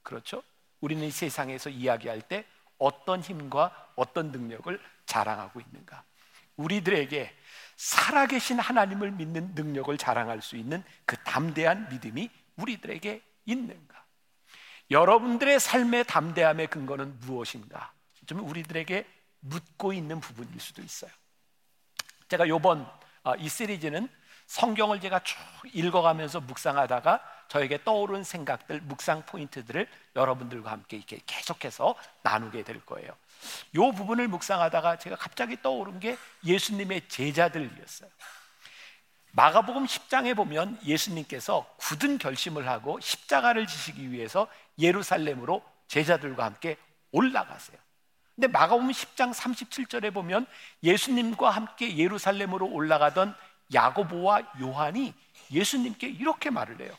그렇죠? 0.04 0.44
우리는 0.80 1.11
세상에서 1.11 1.70
이야기할 1.70 2.23
때 2.23 2.46
어떤 2.78 3.20
힘과 3.20 3.90
어떤 3.96 4.30
능력을 4.30 4.80
자랑하고 5.06 5.61
있는가? 5.61 6.04
우리들에게 6.54 7.35
살아계신 7.75 8.61
하나님을 8.61 9.11
믿는 9.11 9.56
능력을 9.56 9.99
자랑할 9.99 10.42
수 10.42 10.56
있는 10.56 10.85
그 11.04 11.16
담대한 11.25 11.88
믿음이 11.88 12.30
우리들에게 12.58 13.23
있는가? 13.44 14.04
여러분들의 14.92 15.58
삶의 15.58 16.04
담대함의 16.04 16.68
근거는 16.68 17.18
무엇인가? 17.18 17.92
좀 18.26 18.49
우리들에게 18.49 19.04
묻고 19.40 19.92
있는 19.92 20.20
부분일 20.20 20.61
수도 20.61 20.80
있어요. 20.80 21.11
제가 22.28 22.49
요번 22.49 22.88
어, 23.25 23.35
이 23.37 23.49
시리즈는 23.49 24.09
성경을 24.47 25.00
제가 25.00 25.21
쭉 25.21 25.37
읽어가면서 25.73 26.40
묵상하다가 26.40 27.21
저에게 27.49 27.83
떠오른 27.85 28.25
생각들, 28.25 28.80
묵상 28.83 29.26
포인트들을 29.26 29.88
여러분들과 30.14 30.71
함께 30.71 30.97
이렇게 30.97 31.21
계속해서 31.26 31.95
나누게 32.23 32.62
될 32.62 32.85
거예요. 32.85 33.11
요 33.75 33.92
부분을 33.92 34.28
묵상하다가 34.28 34.99
제가 34.99 35.16
갑자기 35.16 35.61
떠오른 35.62 36.00
게 36.00 36.16
예수님의 36.45 37.09
제자들이었어요. 37.09 38.11
마가복음 39.33 39.85
10장에 39.85 40.35
보면 40.35 40.78
예수님께서 40.85 41.66
굳은 41.76 42.18
결심을 42.18 42.66
하고 42.68 42.99
십자가를 43.00 43.66
지시기 43.66 44.11
위해서 44.11 44.49
예루살렘으로 44.78 45.62
제자들과 45.88 46.45
함께 46.45 46.76
올라가세요. 47.12 47.85
근데 48.36 48.48
마가복음 48.48 48.90
10장 48.90 49.32
37절에 49.32 50.12
보면 50.12 50.46
예수님과 50.82 51.50
함께 51.50 51.96
예루살렘으로 51.96 52.66
올라가던 52.70 53.34
야고보와 53.72 54.52
요한이 54.60 55.14
예수님께 55.50 56.06
이렇게 56.08 56.50
말을 56.50 56.80
해요. 56.80 56.94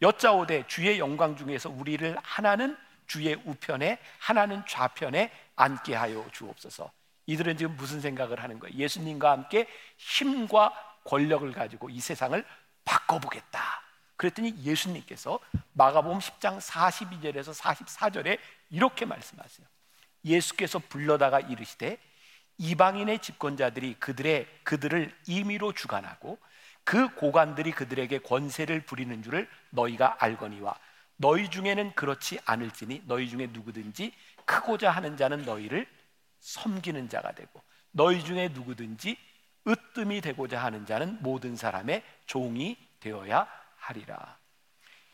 여짜오되 0.00 0.66
주의 0.68 0.98
영광 0.98 1.36
중에서 1.36 1.68
우리를 1.68 2.16
하나는 2.22 2.76
주의 3.06 3.34
우편에 3.44 3.98
하나는 4.18 4.62
좌편에 4.66 5.30
앉게 5.56 5.94
하여 5.94 6.24
주옵소서. 6.32 6.90
이들은 7.26 7.56
지금 7.56 7.76
무슨 7.76 8.00
생각을 8.00 8.42
하는 8.42 8.58
거예요? 8.58 8.76
예수님과 8.76 9.30
함께 9.32 9.66
힘과 9.98 10.72
권력을 11.04 11.50
가지고 11.52 11.90
이 11.90 12.00
세상을 12.00 12.44
바꿔보겠다. 12.84 13.82
그랬더니 14.16 14.54
예수님께서 14.62 15.40
마가복음 15.72 16.20
10장 16.20 16.60
42절에서 16.60 17.52
44절에 17.60 18.38
이렇게 18.70 19.04
말씀하세요. 19.04 19.71
예수께서 20.24 20.78
불러다가 20.78 21.40
이르시되 21.40 21.98
이방인의 22.58 23.20
집권자들이 23.20 23.94
그들의 23.94 24.46
그들을 24.62 25.14
임의로 25.26 25.72
주관하고 25.72 26.38
그 26.84 27.14
고관들이 27.14 27.72
그들에게 27.72 28.18
권세를 28.18 28.82
부리는 28.82 29.22
줄을 29.22 29.48
너희가 29.70 30.16
알거니와 30.20 30.78
너희 31.16 31.48
중에는 31.50 31.94
그렇지 31.94 32.40
않을지니 32.44 33.04
너희 33.06 33.28
중에 33.28 33.48
누구든지 33.52 34.12
크고자 34.44 34.90
하는 34.90 35.16
자는 35.16 35.42
너희를 35.42 35.86
섬기는 36.40 37.08
자가 37.08 37.32
되고 37.32 37.62
너희 37.92 38.24
중에 38.24 38.48
누구든지 38.48 39.16
으뜸이 39.66 40.20
되고자 40.20 40.62
하는 40.62 40.86
자는 40.86 41.18
모든 41.20 41.54
사람의 41.54 42.02
종이 42.26 42.76
되어야 42.98 43.46
하리라. 43.76 44.41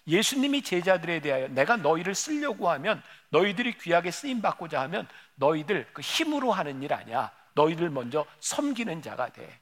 예수님이 0.09 0.63
제자들에 0.63 1.21
대하여 1.21 1.49
내가 1.49 1.77
너희를 1.77 2.15
쓰려고 2.15 2.71
하면 2.71 3.03
너희들이 3.29 3.77
귀하게 3.79 4.11
쓰임 4.11 4.41
받고자 4.41 4.81
하면 4.83 5.07
너희들 5.35 5.87
그 5.93 6.01
힘으로 6.01 6.51
하는 6.51 6.83
일 6.83 6.93
아니야. 6.95 7.31
너희들 7.55 7.91
먼저 7.91 8.27
섬기는 8.41 9.03
자가 9.03 9.29
돼. 9.33 9.61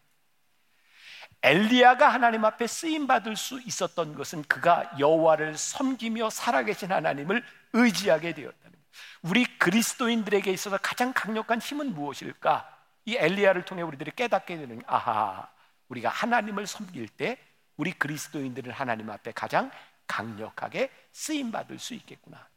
엘리야가 1.43 2.09
하나님 2.09 2.45
앞에 2.45 2.67
쓰임 2.67 3.07
받을 3.07 3.37
수 3.37 3.61
있었던 3.61 4.15
것은 4.15 4.45
그가 4.45 4.91
여호와를 4.99 5.57
섬기며 5.57 6.31
살아계신 6.31 6.93
하나님을 6.93 7.45
의지하게 7.73 8.35
되었다는 8.35 8.73
거예요. 8.73 8.87
우리 9.23 9.45
그리스도인들에게 9.59 10.51
있어서 10.53 10.79
가장 10.79 11.13
강력한 11.13 11.61
힘은 11.61 11.95
무엇일까? 11.95 12.73
이 13.05 13.17
엘리야를 13.17 13.65
통해 13.65 13.83
우리들이 13.83 14.13
깨닫게 14.17 14.57
되는 14.57 14.83
아하 14.87 15.49
우리가 15.89 16.09
하나님을 16.09 16.67
섬길 16.67 17.09
때 17.09 17.39
우리 17.77 17.93
그리스도인들은 17.93 18.73
하나님 18.73 19.11
앞에 19.11 19.33
가장 19.33 19.71
강력하게 20.07 20.91
쓰임 21.13 21.51
받을 21.51 21.79
수 21.79 21.95
있겠구나. 21.95 22.49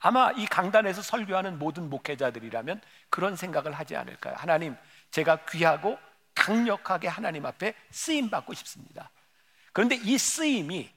아마 0.00 0.32
이 0.32 0.46
강단에서 0.46 1.02
설교하는 1.02 1.58
모든 1.58 1.90
목회자들이라면 1.90 2.80
그런 3.10 3.36
생각을 3.36 3.72
하지 3.72 3.96
않을까요? 3.96 4.34
하나님, 4.36 4.76
제가 5.10 5.44
귀하고 5.46 5.98
강력하게 6.34 7.08
하나님 7.08 7.44
앞에 7.44 7.74
쓰임 7.90 8.30
받고 8.30 8.54
싶습니다. 8.54 9.10
그런데 9.72 9.96
이 9.96 10.16
쓰임이 10.16 10.90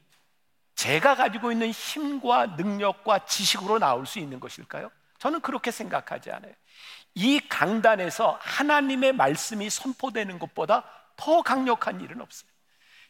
제가 0.75 1.15
가지고 1.15 1.51
있는 1.51 1.70
힘과 1.70 2.48
능력과 2.58 3.25
지식으로 3.25 3.80
나올 3.80 4.06
수 4.06 4.20
있는 4.20 4.39
것일까요? 4.39 4.89
저는 5.20 5.42
그렇게 5.42 5.72
생각하지 5.72 6.32
않아요. 6.32 6.53
이 7.15 7.39
강단에서 7.48 8.39
하나님의 8.42 9.13
말씀이 9.13 9.70
선포되는 9.70 10.39
것보다 10.39 10.84
더 11.15 11.42
강력한 11.42 12.01
일은 12.01 12.22
없어요. 12.22 12.50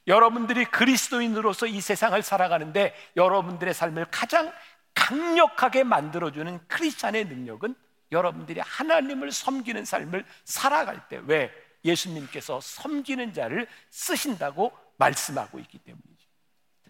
여러분들이 0.08 0.66
그리스도인으로서 0.66 1.68
이 1.68 1.80
세상을 1.82 2.22
살아가는데 2.22 2.94
여러분들의 3.16 3.74
삶을 3.74 4.08
가장 4.12 4.52
강력하게 4.94 5.84
만들어주는 5.84 6.68
크리스찬의 6.68 7.26
능력은 7.26 7.76
여러분들이 8.12 8.60
하나님을 8.60 9.32
섬기는 9.32 9.86
삶을 9.86 10.26
살아갈 10.46 11.08
때 11.08 11.20
왜? 11.26 11.52
예수님께서 11.84 12.62
섬기는 12.62 13.34
자를 13.34 13.68
쓰신다고 13.90 14.72
말씀하고 14.98 15.60
있기 15.60 15.80
때문이죠. 15.80 16.28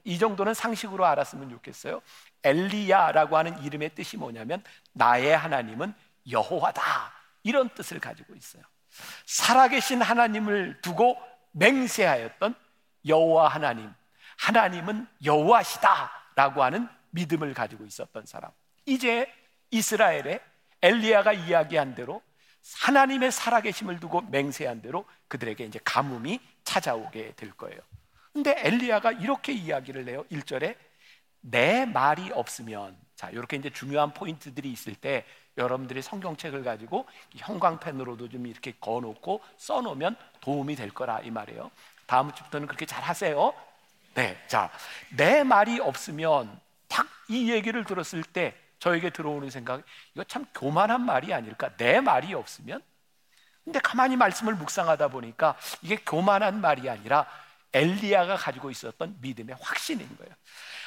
이 0.04 0.20
정도는 0.20 0.54
상식으로 0.54 1.06
알았으면 1.06 1.50
좋겠어요. 1.50 2.02
엘리야라고 2.44 3.38
하는 3.38 3.64
이름의 3.64 3.96
뜻이 3.96 4.18
뭐냐면 4.18 4.64
나의 4.92 5.36
하나님은 5.36 5.94
여호와다. 6.30 6.84
이런 7.44 7.70
뜻을 7.70 8.00
가지고 8.00 8.36
있어요. 8.36 8.64
살아계신 9.26 10.02
하나님을 10.02 10.82
두고 10.82 11.18
맹세하였던 11.52 12.56
여호와 13.06 13.48
하나님, 13.48 13.92
하나님은 14.38 15.08
여호와시다라고 15.24 16.64
하는 16.64 16.88
믿음을 17.12 17.54
가지고 17.54 17.86
있었던 17.86 18.26
사람. 18.26 18.52
이제 18.86 19.32
이스라엘의 19.72 20.40
엘리야가 20.82 21.34
이야기한 21.34 21.96
대로 21.96 22.22
하나님의 22.82 23.32
살아계심을 23.32 24.00
두고 24.00 24.22
맹세한 24.22 24.82
대로 24.82 25.06
그들에게 25.28 25.66
이제 25.66 25.80
가뭄이 25.84 26.40
찾아오게 26.64 27.34
될 27.36 27.52
거예요. 27.52 27.80
근데 28.32 28.56
엘리야가 28.58 29.12
이렇게 29.14 29.54
이야기를 29.54 30.08
해요. 30.08 30.26
1절에 30.32 30.76
내 31.42 31.86
말이 31.86 32.32
없으면 32.32 32.98
자, 33.16 33.30
이렇게 33.30 33.58
이제 33.58 33.70
중요한 33.70 34.14
포인트들이 34.14 34.72
있을 34.72 34.96
때 34.96 35.26
여러분들이 35.58 36.02
성경책을 36.02 36.64
가지고 36.64 37.06
형광펜으로도 37.36 38.30
좀 38.30 38.48
이렇게 38.48 38.74
그어 38.80 39.00
놓고 39.02 39.42
써 39.58 39.82
놓으면 39.82 40.16
도움이 40.42 40.76
될 40.76 40.90
거라 40.90 41.20
이 41.22 41.32
말이에요. 41.32 41.72
다음 42.08 42.32
주부터는 42.34 42.68
그렇게 42.68 42.86
잘 42.86 43.04
하세요. 43.04 43.54
네. 44.16 44.38
자, 44.48 44.72
내 45.16 45.44
말이 45.44 45.80
없으면 45.80 46.60
딱 46.88 47.08
이 47.30 47.52
얘기를 47.52 47.84
들었을 47.84 48.24
때 48.24 48.56
저에게 48.80 49.10
들어오는 49.10 49.50
생각, 49.50 49.82
이거 50.14 50.24
참 50.26 50.46
교만한 50.54 51.02
말이 51.06 51.34
아닐까? 51.34 51.70
내 51.78 52.02
말이 52.02 52.34
없으면? 52.34 52.82
근데 53.64 53.80
가만히 53.80 54.18
말씀을 54.18 54.56
묵상하다 54.56 55.08
보니까 55.08 55.56
이게 55.82 55.96
교만한 55.96 56.60
말이 56.60 56.90
아니라 56.90 57.26
엘리야가 57.72 58.36
가지고 58.36 58.70
있었던 58.72 59.18
믿음의 59.22 59.56
확신인 59.60 60.08
거예요. 60.18 60.34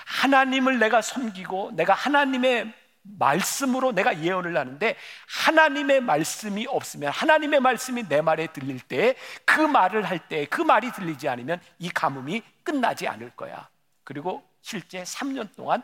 하나님을 0.05 0.79
내가 0.79 1.01
섬기고 1.01 1.73
내가 1.73 1.95
하나님의 1.95 2.73
말씀으로 3.19 3.93
내가 3.93 4.21
예언을 4.21 4.57
하는데 4.57 4.97
하나님의 5.29 6.01
말씀이 6.01 6.67
없으면 6.69 7.11
하나님의 7.13 7.61
말씀이 7.61 8.05
내 8.09 8.21
말에 8.21 8.49
들릴 8.49 8.81
때 8.81 9.17
그 9.45 9.61
말을 9.61 10.05
할 10.05 10.29
때 10.29 10.47
그 10.47 10.63
말이 10.63 10.91
들리지 10.93 11.29
않으면 11.29 11.61
이 11.79 11.89
가뭄이 11.91 12.43
끝나지 12.65 13.07
않을 13.09 13.31
거야. 13.31 13.69
그리고 14.05 14.43
실제 14.61 15.03
3년 15.03 15.55
동안 15.57 15.83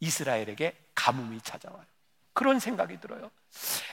이스라엘에게 0.00 0.76
가뭄이 0.94 1.40
찾아와요. 1.40 1.84
그런 2.32 2.58
생각이 2.58 3.00
들어요. 3.00 3.30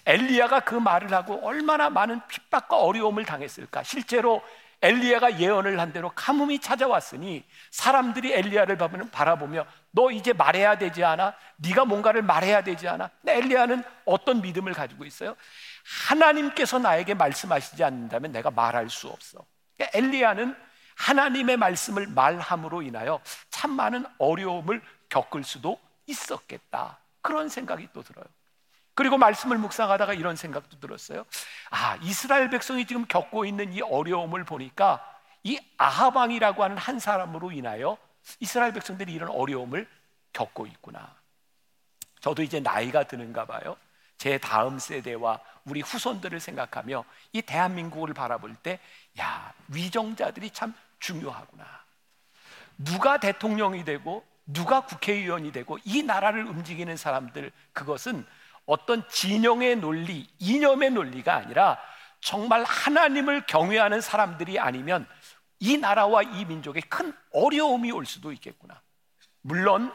엘리야가 0.06 0.62
그 0.62 0.76
말을 0.76 1.14
하고 1.14 1.40
얼마나 1.46 1.90
많은 1.90 2.22
핍박과 2.28 2.78
어려움을 2.78 3.26
당했을까? 3.26 3.84
실제로 3.84 4.42
엘리야가 4.82 5.39
예언을 5.39 5.80
한 5.80 5.94
대로 5.94 6.12
가뭄이 6.15 6.60
찾아왔으니 6.60 7.44
사람들이 7.70 8.34
엘리야를 8.34 8.78
바라보며 9.12 9.65
너 9.91 10.10
이제 10.12 10.34
말해야 10.34 10.78
되지 10.78 11.04
않아? 11.04 11.36
네가 11.58 11.86
뭔가를 11.86 12.24
말해야 12.24 12.63
되지 12.63 12.88
않아? 12.88 13.10
엘리야는 13.26 13.84
어떤 14.06 14.41
믿음을 14.41 14.74
가지고 14.74 15.06
있어요? 15.06 15.36
하나님께서 16.08 16.80
나에게 16.80 17.13
말씀하시지 17.13 17.84
않는다면 17.84 18.32
내가 18.32 18.50
말할 18.50 18.89
수 18.89 19.08
없어. 19.08 19.46
그러니까 19.78 19.98
엘리야는 19.98 20.56
하나님의 20.96 21.58
말씀을 21.58 22.08
말함으로 22.08 22.82
인하여 22.82 23.22
참 23.50 23.72
많은 23.72 24.06
어려움을 24.17 24.82
겪을 25.10 25.44
수도 25.44 25.80
있었겠다. 26.08 26.98
그런 27.22 27.50
생각이 27.50 27.89
또 27.94 28.02
들어요. 28.02 28.26
그리고 28.94 29.18
말씀을 29.18 29.58
묵상하다가 29.58 30.14
이런 30.14 30.36
생각도 30.36 30.80
들었어요. 30.80 31.26
아, 31.70 31.98
이스라엘 32.02 32.50
백성이 32.50 32.86
지금 32.86 33.06
겪고 33.06 33.46
있는 33.46 33.74
이 33.74 33.82
어려움을 33.82 34.44
보니까 34.44 35.06
이 35.44 35.60
아하방이라고 35.78 36.64
하는 36.64 36.78
한 36.78 37.00
사람으로 37.00 37.52
인하여 37.52 37.98
이스라엘 38.40 38.74
백성들이 38.74 39.14
이런 39.14 39.30
어려움을 39.30 39.88
겪고 40.34 40.68
있구나. 40.68 41.16
저도 42.20 42.44
이제 42.44 42.60
나이가 42.60 43.04
드는가 43.04 43.46
봐요. 43.46 43.76
제 44.18 44.38
다음 44.38 44.78
세대와 44.78 45.40
우리 45.66 45.82
후손들을 45.82 46.40
생각하며 46.40 47.04
이 47.34 47.42
대한민국을 47.42 48.14
바라볼 48.14 48.56
때, 48.56 48.80
야, 49.20 49.52
위정자들이 49.70 50.52
참 50.52 50.76
중요하구나. 51.00 51.66
누가 52.78 53.20
대통령이 53.20 53.84
되고, 53.84 54.24
누가 54.46 54.82
국회의원이 54.82 55.52
되고, 55.52 55.80
이 55.86 56.04
나라를 56.04 56.46
움직이는 56.46 56.98
사람들, 56.98 57.52
그것은 57.74 58.26
어떤 58.65 59.08
진영의 59.10 59.78
논리, 59.78 60.28
이념의 60.39 60.91
논리가 60.91 61.36
아니라 61.36 61.80
정말 62.19 62.63
하나님을 62.63 63.45
경외하는 63.47 64.02
사람들이 64.02 64.60
아니면 64.60 65.08
이 65.60 65.78
나라와 65.78 66.24
이 66.24 66.45
민족에 66.45 66.82
큰 66.82 67.13
어려움이 67.34 67.91
올 67.91 68.06
수도 68.06 68.32
있겠구나. 68.32 68.82
물론 69.41 69.91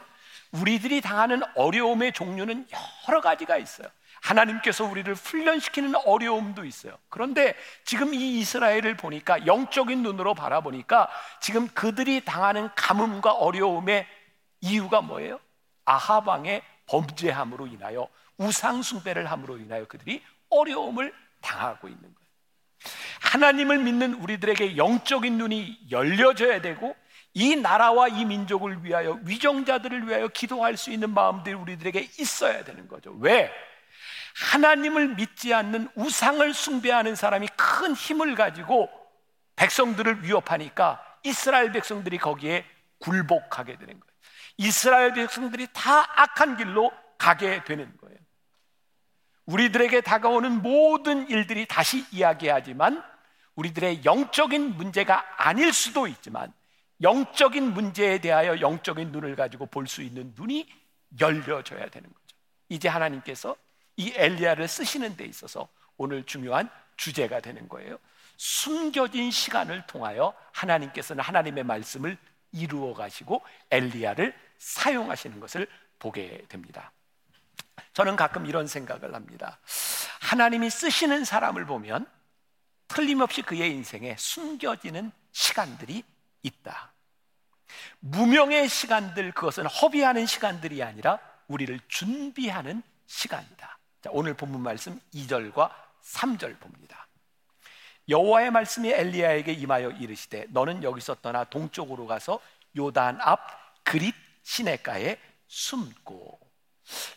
우리들이 0.53 1.01
당하는 1.01 1.43
어려움의 1.55 2.13
종류는 2.13 2.67
여러 3.09 3.21
가지가 3.21 3.57
있어요. 3.57 3.89
하나님께서 4.21 4.85
우리를 4.85 5.13
훈련시키는 5.15 5.95
어려움도 6.05 6.65
있어요. 6.65 6.97
그런데 7.09 7.55
지금 7.85 8.15
이 8.15 8.39
이스라엘을 8.39 8.97
보니까 8.97 9.47
영적인 9.47 10.03
눈으로 10.03 10.35
바라보니까 10.35 11.09
지금 11.41 11.69
그들이 11.69 12.25
당하는 12.25 12.69
가뭄과 12.75 13.33
어려움의 13.33 14.07
이유가 14.61 15.01
뭐예요? 15.01 15.39
아하방의 15.85 16.63
범죄함으로 16.87 17.67
인하여 17.67 18.09
우상 18.39 18.83
숭배를 18.83 19.31
함으로 19.31 19.59
인하여 19.59 19.87
그들이 19.87 20.23
어려움을 20.51 21.13
당하고 21.41 21.89
있는 21.89 22.03
거예요. 22.03 22.27
하나님을 23.21 23.79
믿는 23.79 24.15
우리들에게 24.15 24.77
영적인 24.77 25.39
눈이 25.39 25.89
열려져야 25.91 26.61
되고 26.61 26.95
이 27.35 27.57
나라와 27.57 28.09
이 28.09 28.25
민족을 28.25 28.85
위하여 28.85 29.19
위정자들을 29.25 30.09
위하여 30.09 30.29
기도할 30.29 30.77
수 30.77 30.91
있는 30.91 31.11
마음들이 31.13 31.55
우리들에게 31.55 32.01
있어야 32.19 32.65
되는 32.65 32.89
거죠. 32.89 33.13
왜? 33.21 33.53
하나님을 34.53 35.17
믿지 35.17 35.53
않는 35.53 35.89
우상을 35.95 36.53
숭배하는 36.53 37.15
사람이 37.15 37.49
큰 37.57 37.95
힘을 37.95 38.35
가지고 38.35 38.89
백성들을 39.57 40.25
위협하니까 40.25 41.03
이스라엘 41.23 41.73
백성들이 41.73 42.19
거기에 42.19 42.65
굴복하게 43.01 43.77
되는 43.79 43.99
거예요. 43.99 44.13
이스라엘 44.59 45.13
백성들이 45.13 45.69
다 45.73 46.07
악한 46.23 46.57
길로 46.57 46.93
가게 47.19 47.65
되는 47.65 47.95
거예요. 47.99 48.06
우리들에게 49.47 50.01
다가오는 50.01 50.63
모든 50.63 51.29
일들이 51.29 51.67
다시 51.67 52.05
이야기하지만 52.11 53.03
우리들의 53.55 54.05
영적인 54.05 54.77
문제가 54.77 55.25
아닐 55.39 55.73
수도 55.73 56.07
있지만 56.07 56.53
영적인 57.03 57.73
문제에 57.73 58.19
대하여 58.19 58.61
영적인 58.61 59.13
눈을 59.13 59.37
가지고 59.37 59.67
볼 59.67 59.87
수 59.87 60.03
있는 60.03 60.33
눈이 60.37 60.67
열려져야 61.21 61.89
되는 61.89 62.09
거죠. 62.13 62.37
이제 62.69 62.89
하나님께서 62.89 63.57
이 63.97 64.13
엘리야를 64.15 64.67
쓰시는 64.69 65.17
데 65.17 65.25
있어서 65.25 65.69
오늘 65.97 66.25
중요한 66.25 66.69
주제가 66.97 67.41
되는 67.41 67.69
거예요. 67.69 67.99
숨겨진 68.37 69.31
시간을 69.31 69.87
통하여 69.87 70.35
하나님께서는 70.53 71.23
하나님의 71.23 71.65
말씀을 71.65 72.19
이루어 72.53 72.93
가시고 72.95 73.43
엘리야를 73.71 74.35
사용하시는 74.59 75.41
것을 75.41 75.67
보게 75.99 76.45
됩니다. 76.49 76.93
저는 77.93 78.17
가끔 78.17 78.47
이런 78.47 78.67
생각을 78.67 79.15
합니다. 79.15 79.59
하나님이 80.21 80.71
쓰시는 80.71 81.25
사람을 81.25 81.67
보면 81.67 82.07
틀림없이 82.89 83.43
그의 83.43 83.71
인생에 83.73 84.17
숨겨지는 84.19 85.13
시간들이 85.33 86.05
있다. 86.43 86.93
무명의 88.01 88.69
시간들, 88.69 89.33
그것은 89.33 89.67
허비하는 89.67 90.27
시간들이 90.27 90.83
아니라 90.83 91.19
우리를 91.49 91.79
준비하는 91.89 92.83
시간이다. 93.07 93.79
자, 94.03 94.11
오늘 94.13 94.35
본문 94.35 94.61
말씀 94.61 95.01
2절과 95.15 95.71
3절 96.03 96.59
봅니다. 96.61 97.07
여호와의 98.09 98.53
말씀이 98.53 98.91
엘리야에게 98.91 99.53
임하여 99.53 99.91
이르시되 99.91 100.47
너는 100.51 100.85
여기서 100.85 101.17
떠나 101.17 101.45
동쪽으로 101.45 102.07
가서 102.07 102.41
요단 102.77 103.21
앞 103.21 103.41
그릿 103.83 104.15
시내가에 104.45 105.19
숨고 105.49 106.46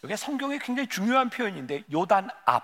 이게 0.04 0.16
성경에 0.16 0.58
굉장히 0.60 0.88
중요한 0.88 1.30
표현인데 1.30 1.84
요단 1.92 2.30
앞. 2.46 2.64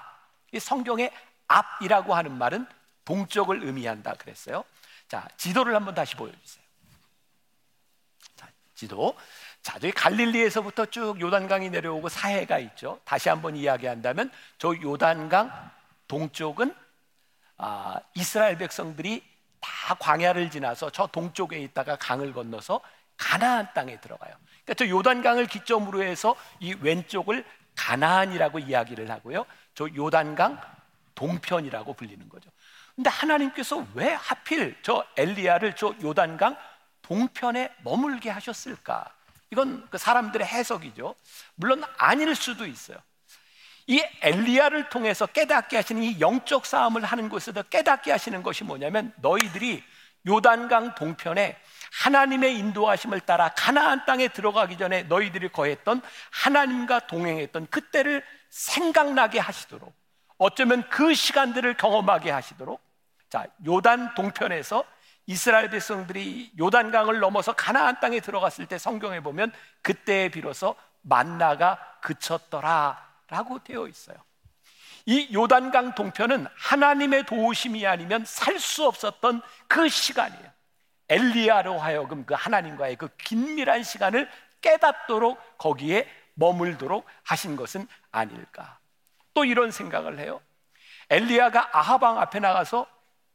이 0.51 0.59
성경의 0.59 1.11
앞이라고 1.47 2.15
하는 2.15 2.37
말은 2.37 2.65
동쪽을 3.03 3.63
의미한다 3.63 4.13
그랬어요. 4.13 4.63
자, 5.07 5.27
지도를 5.37 5.75
한번 5.75 5.93
다시 5.93 6.15
보여 6.15 6.31
주세요. 6.43 6.63
자, 8.35 8.47
지도. 8.73 9.15
자, 9.61 9.73
저기 9.73 9.91
갈릴리에서부터 9.91 10.87
쭉 10.87 11.19
요단강이 11.19 11.69
내려오고 11.69 12.09
사해가 12.09 12.59
있죠. 12.59 12.99
다시 13.03 13.29
한번 13.29 13.55
이야기한다면 13.55 14.31
저 14.57 14.75
요단강 14.75 15.71
동쪽은 16.07 16.75
아, 17.57 17.99
이스라엘 18.15 18.57
백성들이 18.57 19.23
다 19.59 19.95
광야를 19.95 20.51
지나서 20.51 20.89
저 20.91 21.07
동쪽에 21.07 21.59
있다가 21.59 21.95
강을 21.95 22.33
건너서 22.33 22.81
가나안 23.17 23.73
땅에 23.73 23.99
들어가요. 24.01 24.35
그러니까 24.65 24.73
저 24.75 24.87
요단강을 24.89 25.47
기점으로 25.47 26.03
해서 26.03 26.35
이 26.59 26.75
왼쪽을 26.81 27.45
가나안이라고 27.75 28.59
이야기를 28.59 29.09
하고요. 29.11 29.45
저 29.75 29.87
요단강 29.95 30.59
동편이라고 31.13 31.93
불리는 31.93 32.27
거죠. 32.27 32.49
근데 32.95 33.09
하나님께서 33.09 33.85
왜 33.93 34.13
하필 34.13 34.75
저 34.81 35.05
엘리야를 35.17 35.75
저 35.75 35.93
요단강 36.01 36.57
동편에 37.01 37.71
머물게 37.83 38.29
하셨을까? 38.29 39.13
이건 39.51 39.87
그 39.89 39.97
사람들의 39.97 40.45
해석이죠. 40.47 41.15
물론 41.55 41.83
아닐 41.97 42.33
수도 42.35 42.65
있어요. 42.65 42.97
이 43.87 44.03
엘리야를 44.21 44.89
통해서 44.89 45.27
깨닫게 45.27 45.75
하시는 45.75 46.01
이 46.01 46.19
영적 46.19 46.65
싸움을 46.65 47.03
하는 47.03 47.29
곳에서 47.29 47.61
깨닫게 47.63 48.11
하시는 48.11 48.41
것이 48.41 48.63
뭐냐면 48.63 49.13
너희들이 49.17 49.83
요단강 50.27 50.95
동편에 50.95 51.55
하나님의 52.03 52.57
인도하심을 52.57 53.21
따라 53.21 53.49
가나안 53.49 54.05
땅에 54.05 54.27
들어가기 54.27 54.77
전에 54.77 55.03
너희들이 55.03 55.49
거했던 55.49 56.01
하나님과 56.31 57.07
동행했던 57.07 57.67
그때를 57.69 58.23
생각나게 58.49 59.39
하시도록 59.39 59.93
어쩌면 60.37 60.87
그 60.89 61.13
시간들을 61.13 61.77
경험하게 61.77 62.31
하시도록 62.31 62.81
자, 63.29 63.47
요단 63.65 64.15
동편에서 64.15 64.83
이스라엘 65.27 65.69
백성들이 65.69 66.51
요단강을 66.59 67.19
넘어서 67.19 67.53
가나안 67.53 67.99
땅에 67.99 68.19
들어갔을 68.19 68.67
때 68.67 68.77
성경에 68.77 69.21
보면 69.21 69.51
그때에 69.81 70.29
비로소 70.29 70.75
만나가 71.01 71.79
그쳤더라라고 72.01 73.63
되어 73.63 73.87
있어요. 73.87 74.17
이 75.07 75.33
요단강 75.33 75.95
동편은 75.95 76.47
하나님의 76.55 77.25
도우심이 77.25 77.85
아니면 77.87 78.25
살 78.25 78.59
수 78.59 78.85
없었던 78.85 79.41
그 79.67 79.87
시간이에요. 79.87 80.54
엘리야로 81.09 81.77
하여금 81.79 82.25
그 82.25 82.33
하나님과의 82.33 82.95
그 82.95 83.07
긴밀한 83.17 83.83
시간을 83.83 84.29
깨닫도록 84.61 85.57
거기에 85.57 86.09
머물도록 86.33 87.05
하신 87.23 87.55
것은 87.55 87.87
아닐까. 88.11 88.79
또 89.33 89.45
이런 89.45 89.71
생각을 89.71 90.19
해요. 90.19 90.41
엘리야가 91.09 91.77
아하방 91.77 92.19
앞에 92.19 92.39
나가서 92.39 92.87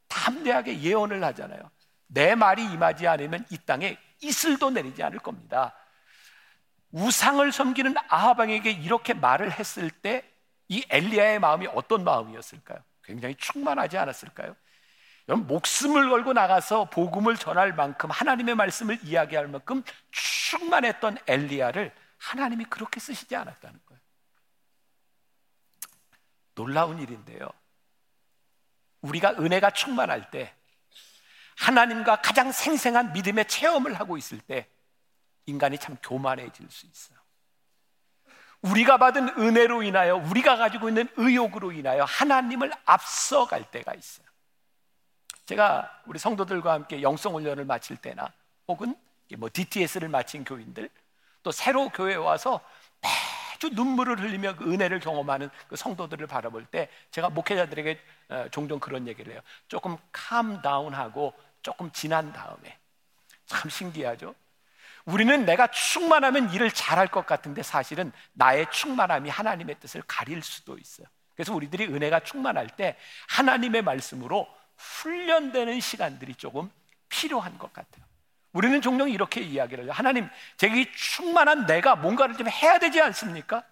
담대하게 0.07 0.81
예언을 0.81 1.23
하잖아요. 1.23 1.71
내 2.07 2.35
말이 2.35 2.63
임하지 2.65 3.07
않으면 3.07 3.45
이 3.49 3.57
땅에 3.59 3.97
이슬도 4.19 4.71
내리지 4.71 5.01
않을 5.03 5.19
겁니다. 5.19 5.73
우상을 6.91 7.49
섬기는 7.51 7.95
아하방에게 8.09 8.71
이렇게 8.71 9.13
말을 9.13 9.51
했을 9.51 9.89
때 9.89 10.31
이 10.71 10.85
엘리야의 10.89 11.39
마음이 11.39 11.67
어떤 11.75 12.05
마음이었을까요? 12.05 12.79
굉장히 13.03 13.35
충만하지 13.35 13.97
않았을까요? 13.97 14.55
여러분 15.31 15.47
목숨을 15.47 16.09
걸고 16.09 16.33
나가서 16.33 16.89
복음을 16.89 17.37
전할 17.37 17.73
만큼 17.73 18.11
하나님의 18.11 18.53
말씀을 18.55 18.99
이야기할 19.01 19.47
만큼 19.47 19.81
충만했던 20.11 21.19
엘리야를 21.25 21.95
하나님이 22.17 22.65
그렇게 22.65 22.99
쓰시지 22.99 23.33
않았다는 23.37 23.79
거예요. 23.85 24.01
놀라운 26.53 26.99
일인데요. 26.99 27.47
우리가 28.99 29.31
은혜가 29.39 29.71
충만할 29.71 30.31
때 30.31 30.53
하나님과 31.59 32.21
가장 32.21 32.51
생생한 32.51 33.13
믿음의 33.13 33.47
체험을 33.47 33.93
하고 33.93 34.17
있을 34.17 34.37
때 34.41 34.67
인간이 35.45 35.77
참 35.77 35.95
교만해질 36.03 36.69
수 36.69 36.85
있어요. 36.87 37.17
우리가 38.63 38.97
받은 38.97 39.39
은혜로 39.39 39.83
인하여 39.83 40.17
우리가 40.17 40.57
가지고 40.57 40.89
있는 40.89 41.07
의욕으로 41.15 41.71
인하여 41.71 42.03
하나님을 42.03 42.73
앞서갈 42.83 43.71
때가 43.71 43.93
있어요. 43.93 44.30
제가 45.45 46.01
우리 46.05 46.19
성도들과 46.19 46.73
함께 46.73 47.01
영성 47.01 47.35
훈련을 47.35 47.65
마칠 47.65 47.97
때나 47.97 48.31
혹은 48.67 48.95
뭐 49.37 49.49
DTS를 49.51 50.09
마친 50.09 50.43
교인들 50.43 50.89
또 51.43 51.51
새로 51.51 51.89
교회에 51.89 52.15
와서 52.15 52.61
매주 53.01 53.69
눈물을 53.73 54.19
흘리며 54.19 54.55
그 54.55 54.71
은혜를 54.71 54.99
경험하는 54.99 55.49
그 55.67 55.75
성도들을 55.75 56.25
바라볼 56.27 56.65
때 56.65 56.89
제가 57.11 57.29
목회자들에게 57.29 57.99
어, 58.29 58.45
종종 58.51 58.79
그런 58.79 59.07
얘기를 59.07 59.33
해요. 59.33 59.41
조금 59.67 59.97
캄 60.11 60.61
다운하고 60.61 61.33
조금 61.61 61.91
지난 61.91 62.33
다음에 62.33 62.77
참 63.45 63.69
신기하죠. 63.69 64.33
우리는 65.05 65.45
내가 65.45 65.67
충만하면 65.67 66.53
일을 66.53 66.71
잘할 66.71 67.07
것 67.07 67.25
같은데 67.25 67.63
사실은 67.63 68.11
나의 68.33 68.69
충만함이 68.71 69.29
하나님의 69.29 69.79
뜻을 69.79 70.03
가릴 70.07 70.43
수도 70.43 70.77
있어요. 70.77 71.07
그래서 71.35 71.53
우리들이 71.53 71.85
은혜가 71.85 72.21
충만할 72.21 72.67
때 72.67 72.97
하나님의 73.29 73.81
말씀으로 73.81 74.47
훈련되는 74.81 75.79
시간들이 75.79 76.35
조금 76.35 76.71
필요한 77.09 77.57
것 77.57 77.71
같아요. 77.73 78.03
우리는 78.53 78.81
종종 78.81 79.09
이렇게 79.09 79.41
이야기를 79.41 79.85
해요. 79.85 79.93
하나님, 79.93 80.27
제가 80.57 80.75
충만한 80.95 81.65
내가 81.65 81.95
뭔가를 81.95 82.35
좀 82.35 82.49
해야 82.49 82.79
되지 82.79 82.99
않습니까? 83.01 83.63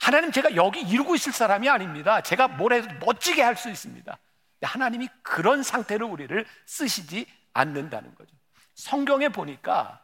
하나님, 0.00 0.32
제가 0.32 0.56
여기 0.56 0.80
이루고 0.80 1.14
있을 1.14 1.32
사람이 1.32 1.68
아닙니다. 1.68 2.20
제가 2.20 2.48
뭘 2.48 2.72
해도 2.72 2.88
멋지게 3.04 3.42
할 3.42 3.56
수 3.56 3.70
있습니다. 3.70 4.18
하나님이 4.62 5.08
그런 5.22 5.62
상태로 5.62 6.06
우리를 6.08 6.44
쓰시지 6.64 7.26
않는다는 7.52 8.14
거죠. 8.14 8.34
성경에 8.74 9.28
보니까 9.28 10.00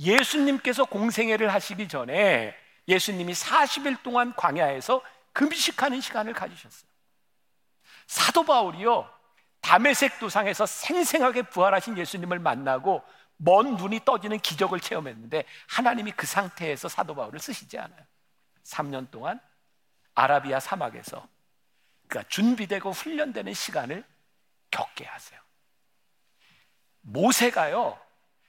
예수님께서 0.00 0.84
공생애를 0.84 1.52
하시기 1.52 1.88
전에 1.88 2.56
예수님이 2.88 3.32
40일 3.32 4.02
동안 4.02 4.34
광야에서 4.34 5.02
금식하는 5.32 6.00
시간을 6.00 6.32
가지셨어요. 6.32 6.88
사도 8.06 8.44
바울이요. 8.44 9.08
담에색 9.62 10.18
도상에서 10.18 10.66
생생하게 10.66 11.42
부활하신 11.42 11.96
예수님을 11.96 12.38
만나고 12.38 13.02
먼 13.36 13.76
눈이 13.76 14.04
떠지는 14.04 14.38
기적을 14.38 14.80
체험했는데 14.80 15.44
하나님이 15.68 16.12
그 16.12 16.26
상태에서 16.26 16.88
사도 16.88 17.14
바울을 17.14 17.40
쓰시지 17.40 17.78
않아요. 17.78 18.00
3년 18.64 19.10
동안 19.10 19.40
아라비아 20.14 20.60
사막에서 20.60 21.26
그러니까 22.06 22.28
준비되고 22.28 22.90
훈련되는 22.90 23.54
시간을 23.54 24.04
겪게 24.70 25.06
하세요. 25.06 25.40
모세가요. 27.00 27.98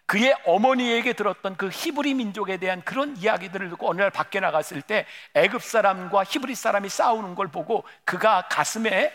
그의 0.06 0.36
어머니에게 0.46 1.14
들었던 1.14 1.56
그 1.56 1.70
히브리 1.70 2.14
민족에 2.14 2.58
대한 2.58 2.84
그런 2.84 3.16
이야기들을 3.18 3.70
듣고 3.70 3.90
어느 3.90 4.02
날 4.02 4.12
밖에 4.12 4.40
나갔을 4.40 4.82
때 4.82 5.06
애굽 5.34 5.64
사람과 5.64 6.24
히브리 6.24 6.56
사람이 6.56 6.90
싸우는 6.90 7.36
걸 7.36 7.48
보고 7.48 7.84
그가 8.04 8.48
가슴에 8.50 9.12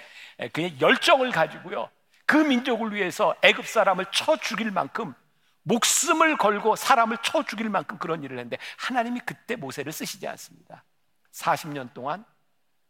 그의 0.53 0.81
열정을 0.81 1.31
가지고요. 1.31 1.90
그 2.27 2.37
민족을 2.37 2.94
위해서 2.94 3.35
애굽 3.42 3.66
사람을 3.66 4.07
쳐 4.12 4.37
죽일 4.37 4.70
만큼 4.70 5.14
목숨을 5.62 6.37
걸고 6.38 6.77
사람을 6.77 7.18
쳐 7.22 7.42
죽일 7.42 7.68
만큼 7.68 7.98
그런 7.98 8.22
일을 8.22 8.38
했는데 8.38 8.59
하나님이 8.79 9.20
그때 9.20 9.57
모세를 9.57 9.92
쓰시지 9.92 10.27
않습니다. 10.29 10.85
40년 11.33 11.92
동안 11.92 12.24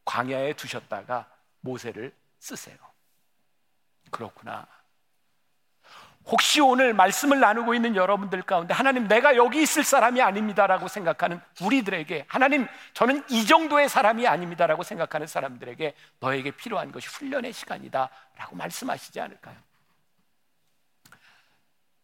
광야에 0.05 0.55
두셨다가 0.55 1.29
모세를 1.61 2.15
쓰세요. 2.39 2.77
그렇구나. 4.11 4.67
혹시 6.31 6.61
오늘 6.61 6.93
말씀을 6.93 7.41
나누고 7.41 7.75
있는 7.75 7.97
여러분들 7.97 8.43
가운데 8.43 8.75
하나님 8.75 9.09
내가 9.09 9.35
여기 9.37 9.63
있을 9.63 9.83
사람이 9.83 10.21
아닙니다라고 10.21 10.87
생각하는 10.87 11.41
우리들에게 11.63 12.27
하나님 12.29 12.67
저는 12.93 13.25
이 13.31 13.47
정도의 13.47 13.89
사람이 13.89 14.27
아닙니다라고 14.27 14.83
생각하는 14.83 15.27
사람들에게 15.27 15.95
너에게 16.21 16.51
필요한 16.51 16.93
것이 16.93 17.09
훈련의 17.09 17.55
시간이다라고 17.55 18.57
말씀하시지 18.57 19.19
않을까요? 19.19 19.57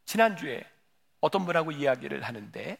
지난주에 0.06 0.64
어떤 1.20 1.44
분하고 1.44 1.72
이야기를 1.72 2.22
하는데 2.22 2.78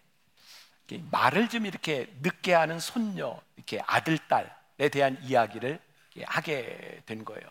말을 1.11 1.49
좀 1.49 1.67
이렇게 1.67 2.11
늦게 2.23 2.55
하는 2.55 2.79
손녀, 2.79 3.39
이렇게 3.57 3.83
아들, 3.87 4.19
딸에 4.29 4.89
대한 4.91 5.19
이야기를 5.23 5.79
하게 6.25 7.03
된 7.05 7.25
거예요. 7.25 7.43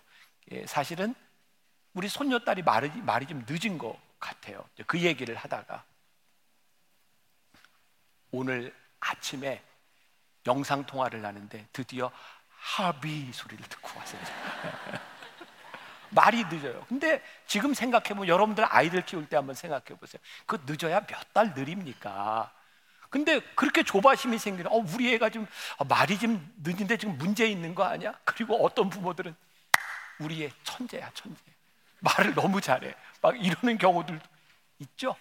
사실은 0.65 1.13
우리 1.93 2.10
손녀딸이 2.10 2.63
말이, 2.63 2.89
말이 3.01 3.25
좀 3.25 3.45
늦은 3.47 3.77
것 3.77 3.97
같아요. 4.19 4.67
그 4.88 4.99
얘기를 4.99 5.36
하다가 5.36 5.84
오늘 8.32 8.73
아침에 8.99 9.62
영상 10.47 10.86
통화를 10.86 11.23
하는데 11.23 11.67
드디어 11.71 12.12
하비 12.49 13.32
소리를 13.32 13.63
듣고 13.67 13.99
왔어요. 13.99 14.21
말이 16.10 16.43
늦어요. 16.45 16.86
근데 16.88 17.23
지금 17.47 17.73
생각해보면 17.73 18.27
여러분들 18.27 18.65
아이들 18.69 19.03
키울 19.06 19.27
때 19.27 19.36
한번 19.36 19.56
생각해 19.56 19.99
보세요. 19.99 20.21
그 20.45 20.62
늦어야 20.65 21.01
몇 21.08 21.34
달 21.34 21.53
느립니까? 21.56 22.51
근데 23.10 23.39
그렇게 23.56 23.84
조바심이 23.84 24.38
생기는, 24.39 24.71
어, 24.71 24.75
우리 24.77 25.13
애가 25.13 25.29
좀 25.29 25.47
어, 25.77 25.84
말이 25.86 26.17
좀 26.17 26.51
늦은데 26.63 26.97
지금 26.97 27.17
문제 27.17 27.47
있는 27.47 27.75
거 27.75 27.84
아니야? 27.84 28.19
그리고 28.23 28.63
어떤 28.63 28.89
부모들은 28.89 29.36
우리 30.19 30.43
애 30.43 30.51
천재야, 30.63 31.12
천재. 31.13 31.41
말을 32.04 32.36
너무 32.36 32.60
잘해. 32.62 32.94
막 33.22 33.44
이러는 33.44 33.78
경우들도 33.78 34.24
있죠. 34.80 35.16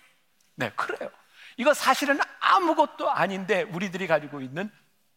네, 0.57 0.71
그래요. 0.71 1.11
이거 1.57 1.73
사실은 1.75 2.19
아무것도 2.41 3.11
아닌데 3.11 3.63
우리들이 3.63 4.07
가지고 4.07 4.41
있는 4.41 4.71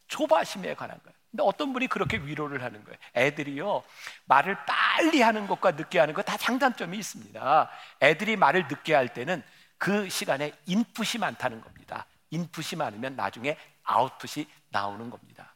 조바심에 0.07 0.75
관한 0.75 0.97
거예요. 1.03 1.15
근데 1.31 1.43
어떤 1.43 1.73
분이 1.73 1.87
그렇게 1.87 2.17
위로를 2.17 2.63
하는 2.63 2.83
거예요. 2.83 2.97
애들이요, 3.15 3.83
말을 4.25 4.57
빨리 4.65 5.21
하는 5.21 5.47
것과 5.47 5.71
늦게 5.71 5.99
하는 5.99 6.13
것 6.13 6.23
다 6.23 6.37
장단점이 6.37 6.97
있습니다. 6.97 7.69
애들이 8.01 8.35
말을 8.37 8.67
늦게 8.69 8.93
할 8.93 9.13
때는 9.13 9.43
그 9.77 10.07
시간에 10.09 10.53
인풋이 10.65 11.17
많다는 11.17 11.61
겁니다. 11.61 12.05
인풋이 12.29 12.75
많으면 12.77 13.15
나중에 13.15 13.57
아웃풋이 13.83 14.47
나오는 14.69 15.09
겁니다. 15.09 15.55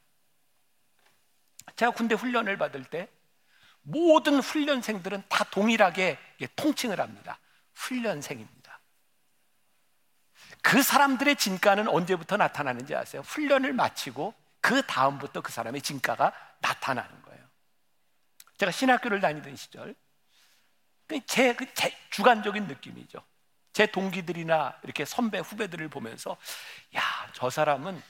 제가 1.76 1.92
군대 1.92 2.16
훈련을 2.16 2.58
받을 2.58 2.84
때 2.84 3.08
모든 3.90 4.40
훈련생들은 4.40 5.24
다 5.30 5.44
동일하게 5.46 6.18
통칭을 6.56 7.00
합니다. 7.00 7.40
훈련생입니다. 7.74 8.80
그 10.62 10.84
사람들의 10.84 11.36
진가는 11.38 11.88
언제부터 11.88 12.38
나타나는지 12.38 12.96
아세요? 12.96 13.22
훈련을 13.22 13.74
마치고 13.74 14.34
그 14.62 14.86
다음부터 14.86 15.42
그 15.42 15.52
사람의 15.52 15.82
진가가 15.82 16.34
나타나는 16.60 17.22
거예요. 17.24 17.44
제가 18.58 18.72
신학교를 18.72 19.22
다니던 19.22 19.56
시절, 19.56 19.96
그 21.08 21.26
제, 21.26 21.56
그제 21.56 21.96
주관적인 22.12 22.68
느낌이죠. 22.68 23.24
제 23.72 23.86
동기들이나 23.88 24.80
이렇게 24.84 25.06
선배, 25.06 25.40
후배들을 25.40 25.88
보면서, 25.88 26.38
야, 26.96 27.02
저 27.34 27.50
사람은 27.50 28.02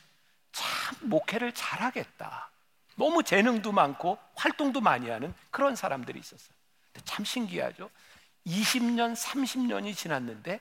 참 0.52 0.96
목회를 1.02 1.54
잘하겠다. 1.54 2.52
너무 3.00 3.24
재능도 3.24 3.72
많고 3.72 4.20
활동도 4.36 4.82
많이 4.82 5.10
하는 5.10 5.34
그런 5.52 5.78
사람들이 5.78 6.20
있었어요. 6.20 6.54
참 7.06 7.24
신기하죠. 7.24 7.90
20년, 8.46 9.16
30년이 9.16 9.96
지났는데 9.96 10.60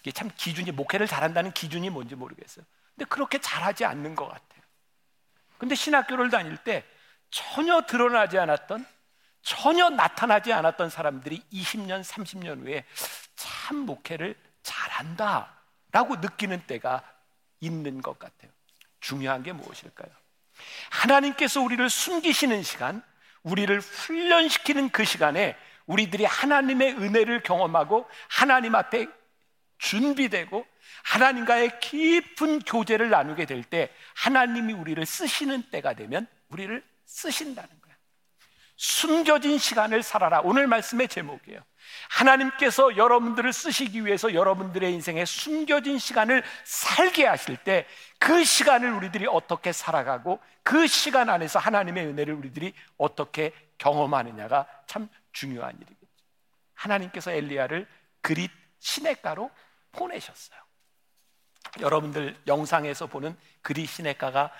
이게 0.00 0.10
참 0.10 0.28
기준이 0.36 0.72
목회를 0.72 1.06
잘한다는 1.06 1.52
기준이 1.52 1.88
뭔지 1.88 2.16
모르겠어요. 2.16 2.64
근데 2.96 3.08
그렇게 3.08 3.40
잘하지 3.40 3.84
않는 3.84 4.16
것 4.16 4.26
같아요. 4.26 4.62
근데 5.56 5.76
신학교를 5.76 6.30
다닐 6.30 6.56
때 6.56 6.84
전혀 7.30 7.80
드러나지 7.82 8.38
않았던 8.38 8.84
전혀 9.42 9.88
나타나지 9.88 10.52
않았던 10.52 10.90
사람들이 10.90 11.42
20년, 11.52 12.02
30년 12.02 12.62
후에 12.62 12.84
참 13.36 13.78
목회를 13.86 14.34
잘한다라고 14.64 16.16
느끼는 16.16 16.66
때가 16.66 17.04
있는 17.60 18.02
것 18.02 18.18
같아요. 18.18 18.50
중요한 18.98 19.44
게 19.44 19.52
무엇일까요? 19.52 20.21
하나님께서 20.90 21.60
우리를 21.60 21.88
숨기시는 21.88 22.62
시간, 22.62 23.02
우리를 23.42 23.80
훈련시키는 23.80 24.90
그 24.90 25.04
시간에 25.04 25.56
우리들이 25.86 26.24
하나님의 26.24 26.92
은혜를 26.92 27.42
경험하고 27.42 28.08
하나님 28.28 28.74
앞에 28.74 29.06
준비되고 29.78 30.64
하나님과의 31.04 31.80
깊은 31.80 32.60
교제를 32.60 33.10
나누게 33.10 33.46
될 33.46 33.64
때 33.64 33.90
하나님이 34.14 34.72
우리를 34.72 35.04
쓰시는 35.04 35.70
때가 35.70 35.94
되면 35.94 36.26
우리를 36.48 36.84
쓰신다는. 37.04 37.81
숨겨진 38.76 39.58
시간을 39.58 40.02
살아라. 40.02 40.40
오늘 40.40 40.66
말씀의 40.66 41.08
제목이에요. 41.08 41.60
하나님께서 42.08 42.96
여러분들을 42.96 43.52
쓰시기 43.52 44.04
위해서 44.04 44.34
여러분들의 44.34 44.92
인생에 44.92 45.24
숨겨진 45.24 45.98
시간을 45.98 46.42
살게 46.64 47.26
하실 47.26 47.56
때 47.56 47.86
그 48.22 48.44
시간을 48.44 48.92
우리들이 48.92 49.26
어떻게 49.26 49.72
살아가고 49.72 50.38
그 50.62 50.86
시간 50.86 51.28
안에서 51.28 51.58
하나님의 51.58 52.06
은혜를 52.06 52.34
우리들이 52.34 52.72
어떻게 52.96 53.52
경험하느냐가 53.78 54.68
참 54.86 55.08
중요한 55.32 55.74
일이겠죠. 55.74 56.06
하나님께서 56.74 57.32
엘리야를 57.32 57.88
그릿 58.20 58.52
시냇가로 58.78 59.50
보내셨어요. 59.90 60.56
여러분들 61.80 62.36
영상에서 62.46 63.08
보는 63.08 63.36
그릿 63.60 63.88
시냇가가 63.88 64.52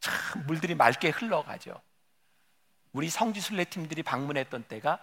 참 0.00 0.46
물들이 0.46 0.74
맑게 0.74 1.10
흘러가죠. 1.10 1.78
우리 2.92 3.08
성지순례 3.08 3.64
팀들이 3.64 4.02
방문했던 4.02 4.64
때가 4.64 4.98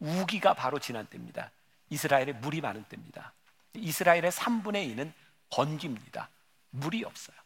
우기가 0.00 0.54
바로 0.54 0.78
지난 0.78 1.06
때입니다. 1.06 1.50
이스라엘에 1.90 2.32
물이 2.32 2.60
많은 2.60 2.84
때입니다. 2.84 3.32
이스라엘의 3.74 4.30
3분의 4.30 4.94
2는 4.94 5.12
건기입니다. 5.50 6.28
물이 6.70 7.04
없어요. 7.04 7.36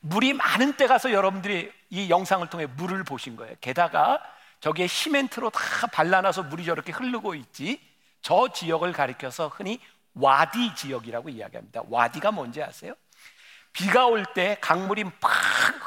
물이 0.00 0.32
많은 0.32 0.76
때 0.76 0.86
가서 0.86 1.12
여러분들이 1.12 1.72
이 1.90 2.10
영상을 2.10 2.48
통해 2.50 2.66
물을 2.66 3.04
보신 3.04 3.36
거예요. 3.36 3.54
게다가 3.60 4.20
저기에 4.60 4.86
시멘트로 4.86 5.50
다 5.50 5.86
발라놔서 5.88 6.44
물이 6.44 6.64
저렇게 6.64 6.92
흐르고 6.92 7.34
있지. 7.36 7.80
저 8.20 8.48
지역을 8.52 8.92
가리켜서 8.92 9.48
흔히 9.48 9.80
와디 10.14 10.74
지역이라고 10.76 11.28
이야기합니다. 11.28 11.82
와디가 11.88 12.32
뭔지 12.32 12.62
아세요? 12.62 12.94
비가 13.72 14.06
올 14.06 14.24
때 14.34 14.58
강물이 14.60 15.04
팍 15.20 15.30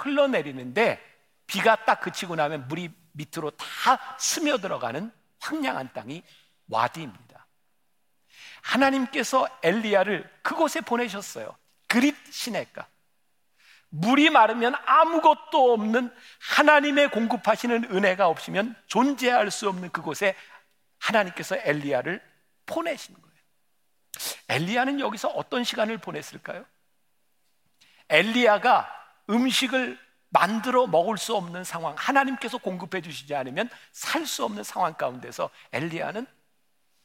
흘러내리는데 0.06 1.00
비가 1.48 1.76
딱 1.86 2.02
그치고 2.02 2.36
나면 2.36 2.68
물이 2.68 2.92
밑으로 3.12 3.52
다 3.52 4.16
스며들어가는 4.18 5.12
황량한 5.40 5.94
땅이 5.94 6.24
와디입니다. 6.70 7.46
하나님께서 8.62 9.48
엘리야를 9.62 10.30
그곳에 10.42 10.82
보내셨어요. 10.82 11.56
그릿 11.88 12.16
시내가 12.32 12.88
물이 13.90 14.30
마르면 14.30 14.76
아무것도 14.86 15.74
없는 15.74 16.14
하나님의 16.40 17.12
공급하시는 17.12 17.96
은혜가 17.96 18.28
없으면 18.28 18.76
존재할 18.88 19.52
수 19.52 19.70
없는 19.70 19.92
그곳에 19.92 20.36
하나님께서 21.00 21.56
엘리야를 21.58 22.22
보내신 22.66 23.16
거예요. 23.16 23.26
엘리야는 24.50 25.00
여기서 25.00 25.30
어떤 25.30 25.64
시간을 25.64 26.00
보냈을까요? 26.00 26.66
엘리야가 28.10 28.90
음식을 29.30 30.05
만들어 30.36 30.86
먹을 30.86 31.18
수 31.18 31.34
없는 31.34 31.64
상황, 31.64 31.96
하나님께서 31.98 32.58
공급해 32.58 33.02
주시지 33.02 33.34
않으면 33.34 33.70
살 33.94 34.26
수 34.26 34.44
없는 34.44 34.64
상황 34.64 34.94
가운데서 34.94 35.50
엘리야는 35.72 36.28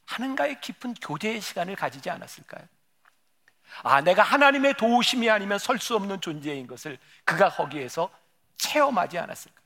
하나님과의 0.05 0.59
깊은 0.59 0.95
교제의 0.95 1.39
시간을 1.39 1.77
가지지 1.77 2.09
않았을까요? 2.09 2.65
아, 3.83 4.01
내가 4.01 4.21
하나님의 4.21 4.73
도우심이 4.73 5.29
아니면 5.29 5.59
설 5.59 5.79
수 5.79 5.95
없는 5.95 6.19
존재인 6.19 6.67
것을 6.67 6.97
그가 7.23 7.49
거기에서 7.49 8.09
체험하지 8.57 9.17
않았을까요? 9.19 9.61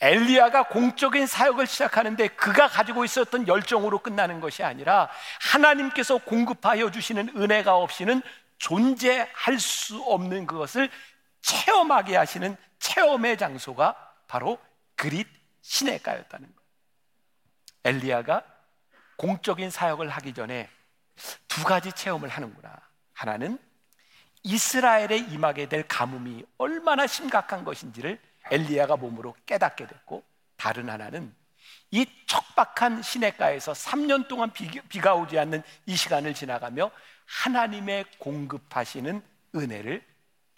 엘리야가 0.00 0.64
공적인 0.64 1.28
사역을 1.28 1.66
시작하는데 1.68 2.26
그가 2.28 2.66
가지고 2.66 3.04
있었던 3.04 3.46
열정으로 3.46 4.00
끝나는 4.00 4.40
것이 4.40 4.64
아니라 4.64 5.08
하나님께서 5.52 6.18
공급하여 6.18 6.90
주시는 6.90 7.34
은혜가 7.36 7.76
없이는 7.76 8.22
존재할 8.58 9.58
수 9.60 10.02
없는 10.02 10.46
그것을 10.46 10.90
체험하게 11.40 12.16
하시는 12.16 12.56
체험의 12.78 13.38
장소가 13.38 14.14
바로 14.26 14.58
그릿 14.96 15.26
시내가였다는 15.62 16.46
거예요. 16.46 16.58
엘리야가 17.84 18.44
공적인 19.16 19.70
사역을 19.70 20.08
하기 20.08 20.34
전에 20.34 20.68
두 21.48 21.64
가지 21.64 21.92
체험을 21.92 22.28
하는구나. 22.28 22.76
하나는 23.12 23.58
이스라엘에 24.44 25.16
임하게 25.16 25.68
될 25.68 25.86
가뭄이 25.88 26.44
얼마나 26.58 27.06
심각한 27.06 27.64
것인지를 27.64 28.20
엘리야가 28.50 28.96
몸으로 28.96 29.34
깨닫게 29.46 29.86
됐고 29.86 30.22
다른 30.56 30.88
하나는 30.88 31.34
이 31.90 32.06
척박한 32.26 33.02
시냇가에서 33.02 33.72
3년 33.72 34.28
동안 34.28 34.52
비 34.52 35.00
가 35.00 35.14
오지 35.14 35.38
않는 35.38 35.62
이 35.86 35.96
시간을 35.96 36.34
지나가며 36.34 36.90
하나님의 37.26 38.04
공급하시는 38.18 39.22
은혜를 39.54 40.04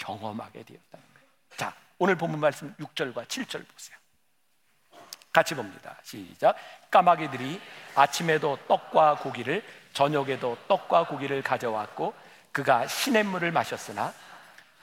경험하게 0.01 0.65
되었다는 0.65 1.07
거예요. 1.15 1.29
자, 1.57 1.75
오늘 1.99 2.17
본문 2.17 2.41
말씀 2.41 2.75
6절과 2.77 3.27
7절 3.27 3.67
보세요. 3.69 3.97
같이 5.33 5.55
봅니다. 5.55 5.97
시작. 6.03 6.57
까마귀들이 6.91 7.61
아침에도 7.95 8.59
떡과 8.67 9.17
고기를 9.19 9.63
저녁에도 9.93 10.57
떡과 10.67 11.07
고기를 11.07 11.43
가져왔고 11.43 12.15
그가 12.51 12.87
시냇물을 12.89 13.53
마셨으나 13.53 14.13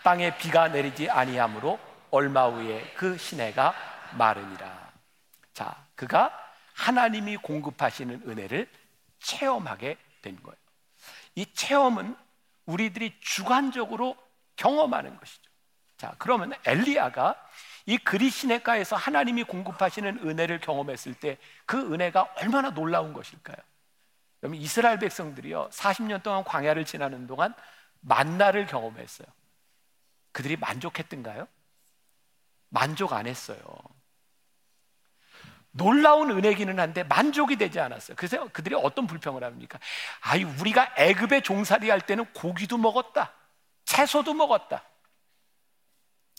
땅에 0.03 0.38
비가 0.38 0.69
내리지 0.69 1.10
아니하므로 1.10 1.80
얼마 2.12 2.47
후에 2.47 2.93
그 2.95 3.17
시내가 3.17 3.73
마르니라. 4.13 4.91
자, 5.53 5.75
그가 5.95 6.32
하나님이 6.75 7.38
공급하시는 7.38 8.21
은혜를 8.25 8.69
체험하게 9.19 9.97
된 10.21 10.41
거예요. 10.41 10.58
이 11.36 11.45
체험은 11.53 12.15
우리들이 12.65 13.19
주관적으로 13.19 14.15
경험하는 14.57 15.17
것이죠. 15.17 15.49
자, 15.97 16.13
그러면 16.19 16.53
엘리야가 16.65 17.35
이 17.87 17.97
그리시네가에서 17.97 18.95
하나님이 18.95 19.45
공급하시는 19.45 20.19
은혜를 20.27 20.59
경험했을 20.59 21.13
때 21.15 21.37
그 21.65 21.93
은혜가 21.93 22.33
얼마나 22.37 22.69
놀라운 22.71 23.13
것일까요? 23.13 23.57
여러분 24.43 24.59
이스라엘 24.59 24.99
백성들이요 24.99 25.69
40년 25.71 26.21
동안 26.21 26.43
광야를 26.43 26.85
지나는 26.85 27.27
동안 27.27 27.53
만나를 28.01 28.67
경험했어요. 28.67 29.27
그들이 30.31 30.55
만족했던가요? 30.57 31.47
만족 32.69 33.13
안 33.13 33.25
했어요. 33.25 33.57
놀라운 35.71 36.31
은혜기는 36.31 36.79
한데 36.79 37.03
만족이 37.03 37.55
되지 37.55 37.79
않았어요. 37.79 38.15
그래서 38.15 38.47
그들이 38.49 38.75
어떤 38.75 39.07
불평을 39.07 39.43
합니까? 39.43 39.79
아이 40.21 40.43
우리가 40.43 40.93
애굽에 40.97 41.41
종살이 41.41 41.89
할 41.89 42.01
때는 42.01 42.25
고기도 42.33 42.77
먹었다. 42.77 43.33
채소도 43.88 44.34
먹었다. 44.34 44.84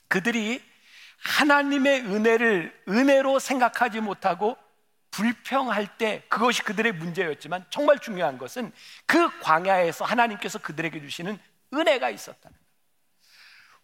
그들이 0.07 0.63
하나님의 1.25 2.03
은혜를 2.03 2.85
은혜로 2.89 3.39
생각하지 3.41 4.01
못하고 4.01 4.57
불평할 5.11 5.99
때 5.99 6.23
그것이 6.29 6.63
그들의 6.63 6.93
문제였지만 6.93 7.65
정말 7.71 7.99
중요한 7.99 8.39
것은 8.39 8.71
그 9.07 9.41
광야에서 9.41 10.05
하나님께서 10.05 10.59
그들에게 10.61 11.01
주시는 11.01 11.39
은혜가 11.75 12.11
있었다는 12.11 12.57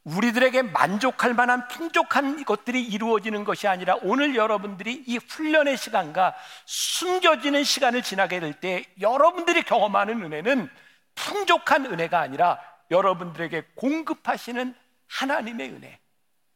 우리들에게 0.05 0.61
만족할 0.63 1.33
만한 1.33 1.67
풍족한 1.69 2.45
것들이 2.45 2.85
이루어지는 2.85 3.45
것이 3.45 3.67
아니라 3.67 3.97
오늘 4.03 4.37
여러분들이 4.37 5.03
이 5.07 5.17
훈련의 5.17 5.79
시간과 5.79 6.35
숨겨지는 6.67 7.65
시간을 7.65 8.03
지나게 8.03 8.39
될 8.41 8.53
때 8.61 8.85
여러분들이 9.01 9.63
경험하는 9.63 10.23
은혜는 10.23 10.71
풍족한 11.15 11.87
은혜가 11.87 12.21
아니라 12.21 12.61
여러분들에게 12.95 13.71
공급하시는 13.75 14.75
하나님의 15.09 15.71
은혜. 15.71 15.99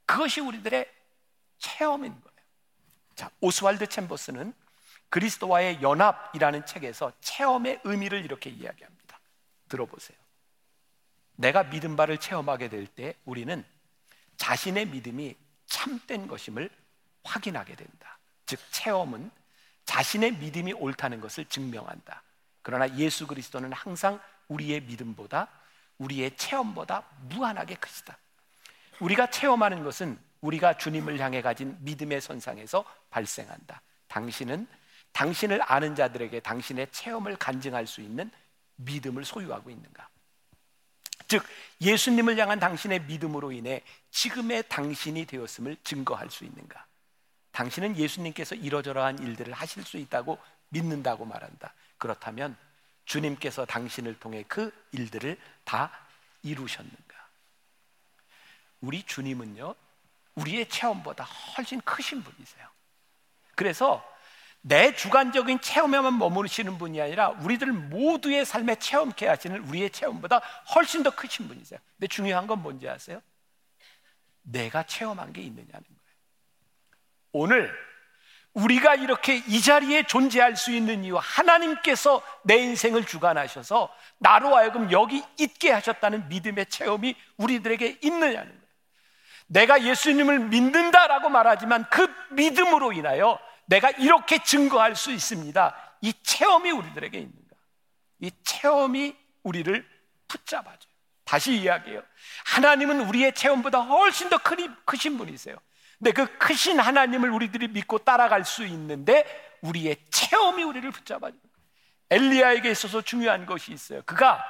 그것이 0.06 0.40
우리들의 0.40 0.90
체험인 1.58 2.12
거예요. 2.12 2.38
자, 3.16 3.30
오스왈드 3.40 3.88
챔버스는 3.88 4.54
그리스도와의 5.10 5.82
연합이라는 5.82 6.64
책에서 6.64 7.12
체험의 7.20 7.80
의미를 7.84 8.24
이렇게 8.24 8.50
이야기합니다. 8.50 9.18
들어보세요. 9.68 10.16
내가 11.36 11.64
믿은 11.64 11.96
바를 11.96 12.18
체험하게 12.18 12.68
될 12.68 12.86
때 12.86 13.14
우리는 13.24 13.64
자신의 14.36 14.86
믿음이 14.86 15.36
참된 15.66 16.28
것임을 16.28 16.70
확인하게 17.24 17.74
된다. 17.74 18.18
즉, 18.46 18.60
체험은 18.70 19.30
자신의 19.84 20.32
믿음이 20.36 20.72
옳다는 20.74 21.20
것을 21.20 21.44
증명한다. 21.46 22.22
그러나 22.62 22.88
예수 22.96 23.26
그리스도는 23.26 23.72
항상 23.72 24.20
우리의 24.48 24.82
믿음보다 24.82 25.48
우리의 25.98 26.36
체험보다 26.36 27.04
무한하게 27.28 27.76
크시다. 27.76 28.16
우리가 29.00 29.30
체험하는 29.30 29.84
것은 29.84 30.18
우리가 30.40 30.76
주님을 30.76 31.18
향해 31.18 31.42
가진 31.42 31.76
믿음의 31.80 32.20
선상에서 32.20 32.84
발생한다. 33.10 33.82
당신은 34.08 34.66
당신을 35.12 35.60
아는 35.62 35.94
자들에게 35.94 36.40
당신의 36.40 36.88
체험을 36.92 37.36
간증할 37.36 37.86
수 37.86 38.00
있는 38.00 38.30
믿음을 38.76 39.24
소유하고 39.24 39.70
있는가? 39.70 40.08
즉, 41.26 41.44
예수님을 41.80 42.38
향한 42.38 42.58
당신의 42.58 43.02
믿음으로 43.02 43.52
인해 43.52 43.82
지금의 44.10 44.64
당신이 44.68 45.26
되었음을 45.26 45.76
증거할 45.84 46.30
수 46.30 46.44
있는가? 46.44 46.86
당신은 47.52 47.96
예수님께서 47.96 48.54
이러저러한 48.54 49.18
일들을 49.18 49.52
하실 49.52 49.82
수 49.82 49.96
있다고 49.98 50.38
믿는다고 50.68 51.24
말한다. 51.24 51.74
그렇다면 51.98 52.56
주님께서 53.08 53.64
당신을 53.64 54.20
통해 54.20 54.44
그 54.46 54.70
일들을 54.92 55.36
다 55.64 55.90
이루셨는가? 56.42 57.28
우리 58.80 59.02
주님은요, 59.02 59.74
우리의 60.34 60.68
체험보다 60.68 61.24
훨씬 61.24 61.80
크신 61.80 62.22
분이세요. 62.22 62.68
그래서 63.56 64.04
내 64.60 64.94
주관적인 64.94 65.60
체험에만 65.62 66.18
머무르시는 66.18 66.76
분이 66.78 67.00
아니라 67.00 67.30
우리들 67.30 67.72
모두의 67.72 68.44
삶에 68.44 68.76
체험케 68.76 69.26
하시는 69.26 69.58
우리의 69.66 69.90
체험보다 69.90 70.38
훨씬 70.74 71.02
더 71.02 71.10
크신 71.10 71.48
분이세요. 71.48 71.80
근데 71.96 72.06
중요한 72.08 72.46
건 72.46 72.62
뭔지 72.62 72.88
아세요? 72.88 73.22
내가 74.42 74.82
체험한 74.82 75.32
게 75.32 75.40
있느냐는 75.40 75.70
거예요. 75.72 76.16
오늘 77.32 77.87
우리가 78.58 78.96
이렇게 78.96 79.36
이 79.36 79.60
자리에 79.60 80.02
존재할 80.02 80.56
수 80.56 80.72
있는 80.72 81.04
이유 81.04 81.16
하나님께서 81.16 82.22
내 82.42 82.56
인생을 82.56 83.06
주관하셔서 83.06 83.92
나로 84.18 84.56
하여금 84.56 84.90
여기 84.90 85.22
있게 85.38 85.70
하셨다는 85.70 86.28
믿음의 86.28 86.66
체험이 86.66 87.14
우리들에게 87.36 87.98
있느냐는 88.02 88.48
거예요. 88.48 88.68
내가 89.46 89.82
예수님을 89.82 90.40
믿는다라고 90.40 91.28
말하지만 91.28 91.86
그 91.88 92.12
믿음으로 92.30 92.92
인하여 92.92 93.38
내가 93.66 93.90
이렇게 93.90 94.42
증거할 94.42 94.96
수 94.96 95.12
있습니다. 95.12 95.76
이 96.02 96.12
체험이 96.22 96.70
우리들에게 96.70 97.16
있는가? 97.16 97.56
이 98.20 98.30
체험이 98.42 99.16
우리를 99.44 99.88
붙잡아줘요. 100.26 100.92
다시 101.24 101.54
이야기해요. 101.54 102.02
하나님은 102.46 103.02
우리의 103.08 103.34
체험보다 103.34 103.80
훨씬 103.80 104.28
더 104.30 104.38
크신 104.84 105.16
분이세요. 105.16 105.56
근데 105.98 106.12
그 106.12 106.38
크신 106.38 106.78
하나님을 106.78 107.30
우리들이 107.30 107.68
믿고 107.68 107.98
따라갈 107.98 108.44
수 108.44 108.64
있는데 108.66 109.24
우리의 109.62 109.96
체험이 110.10 110.62
우리를 110.62 110.88
붙잡아줘요. 110.90 111.40
엘리야에게 112.10 112.70
있어서 112.70 113.02
중요한 113.02 113.46
것이 113.46 113.72
있어요. 113.72 114.02
그가 114.06 114.42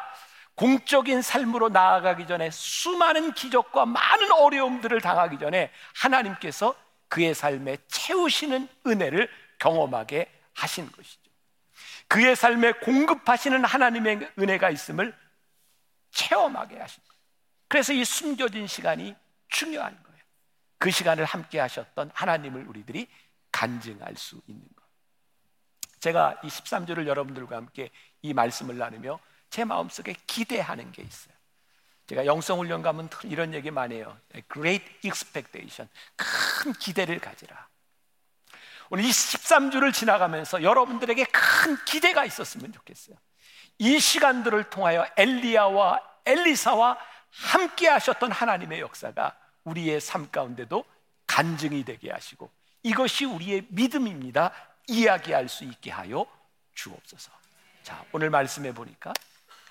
공적인 0.54 1.22
삶으로 1.22 1.68
나아가기 1.68 2.26
전에 2.26 2.50
수많은 2.50 3.32
기적과 3.32 3.86
많은 3.86 4.32
어려움들을 4.32 5.00
당하기 5.00 5.38
전에 5.38 5.70
하나님께서 5.94 6.74
그의 7.08 7.34
삶에 7.34 7.78
채우시는 7.86 8.68
은혜를 8.86 9.30
경험하게 9.58 10.30
하신 10.54 10.90
것이죠. 10.92 11.30
그의 12.08 12.36
삶에 12.36 12.72
공급하시는 12.72 13.64
하나님의 13.64 14.32
은혜가 14.38 14.70
있음을 14.70 15.16
체험하게 16.10 16.78
하신 16.78 17.02
거예요. 17.04 17.18
그래서 17.68 17.92
이 17.92 18.04
숨겨진 18.04 18.66
시간이 18.66 19.14
중요한 19.48 19.92
거예요. 20.02 20.07
그 20.78 20.90
시간을 20.90 21.24
함께 21.24 21.58
하셨던 21.58 22.12
하나님을 22.14 22.66
우리들이 22.68 23.08
간증할 23.52 24.14
수 24.16 24.40
있는 24.46 24.64
것. 24.74 24.84
제가 26.00 26.40
이 26.44 26.46
13절을 26.46 27.06
여러분들과 27.06 27.56
함께 27.56 27.90
이 28.22 28.32
말씀을 28.32 28.78
나누며 28.78 29.18
제 29.50 29.64
마음속에 29.64 30.14
기대하는 30.26 30.92
게 30.92 31.02
있어요. 31.02 31.34
제가 32.06 32.24
영성훈련 32.24 32.82
가면 32.82 33.10
이런 33.24 33.52
얘기 33.52 33.70
많이 33.70 33.96
해요. 33.96 34.16
Great 34.50 34.84
expectation. 35.04 35.88
큰 36.16 36.72
기대를 36.72 37.18
가지라. 37.18 37.68
오늘 38.90 39.04
이 39.04 39.10
13주를 39.10 39.92
지나가면서 39.92 40.62
여러분들에게 40.62 41.24
큰 41.24 41.76
기대가 41.84 42.24
있었으면 42.24 42.72
좋겠어요. 42.72 43.16
이 43.78 44.00
시간들을 44.00 44.70
통하여 44.70 45.06
엘리야와 45.16 46.00
엘리사와 46.24 46.98
함께 47.30 47.88
하셨던 47.88 48.32
하나님의 48.32 48.80
역사가 48.80 49.36
우리의 49.68 50.00
삶 50.00 50.30
가운데도 50.30 50.84
간증이 51.26 51.84
되게 51.84 52.10
하시고 52.10 52.50
이것이 52.82 53.24
우리의 53.24 53.66
믿음입니다. 53.68 54.52
이야기할 54.86 55.48
수 55.48 55.64
있게 55.64 55.90
하여 55.90 56.26
주옵소서. 56.74 57.30
자, 57.82 58.04
오늘 58.12 58.30
말씀해 58.30 58.72
보니까 58.72 59.12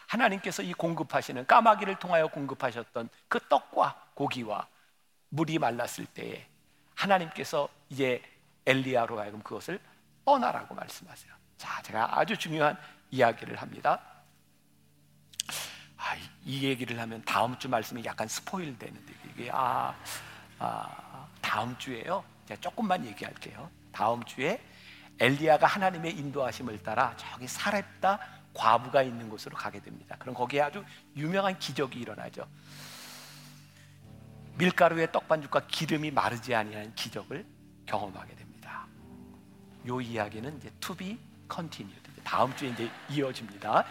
하나님께서 0.08 0.64
이 0.64 0.74
공급하시는 0.74 1.46
까마귀를 1.48 2.00
통하여 2.00 2.28
공급하셨던 2.28 3.10
그 3.28 3.40
떡과 3.48 4.12
고기와 4.14 4.68
물이 5.30 5.60
말랐을 5.60 6.06
때에 6.14 6.48
하나님께서 6.96 7.70
이제 7.90 8.22
엘리야로 8.66 9.20
하여금 9.20 9.42
그것을 9.42 9.80
떠나라고 10.26 10.76
말씀하세요. 10.76 11.34
자, 11.58 11.82
제가 11.82 12.20
아주 12.20 12.38
중요한 12.38 12.78
이야기를 13.12 13.56
합니다. 13.58 14.02
아, 15.98 16.16
이 16.44 16.64
얘기를 16.64 17.00
하면 17.00 17.24
다음 17.24 17.58
주 17.58 17.70
말씀이 17.70 18.04
약간 18.06 18.28
스포일 18.28 18.78
되는데 18.78 19.14
이게 19.38 19.52
아, 19.54 19.94
아 20.58 21.28
다음 21.42 21.78
주에요. 21.78 22.24
제가 22.48 22.60
조금만 22.60 23.06
얘기할게요. 23.06 23.70
다음 23.92 24.24
주에 24.24 24.60
엘리야가 25.20 25.68
하나님의 25.68 26.18
인도하심을 26.18 26.82
따라 26.84 27.16
저기 27.18 27.48
사렙다 27.48 28.20
과부가 28.54 29.04
있는 29.04 29.30
곳으로 29.30 29.56
가게 29.56 29.80
됩니다. 29.80 30.16
그럼 30.20 30.34
거기에 30.34 30.62
아주 30.62 30.84
유명한 31.16 31.58
기적이 31.60 32.00
일어나죠. 32.00 32.48
밀가루의 34.56 35.12
떡반죽과 35.12 35.68
기름이 35.68 36.10
마르지 36.10 36.56
아니하는 36.56 36.96
기적을 36.96 37.46
경험하게 37.86 38.36
됩니다. 38.36 38.88
요 39.88 40.02
이야기는 40.02 40.58
이제 40.58 40.72
be 40.98 41.20
continued. 41.52 42.08
다음 42.24 42.54
주에 42.56 42.70
이제 42.70 42.90
이어집니다. 43.10 43.86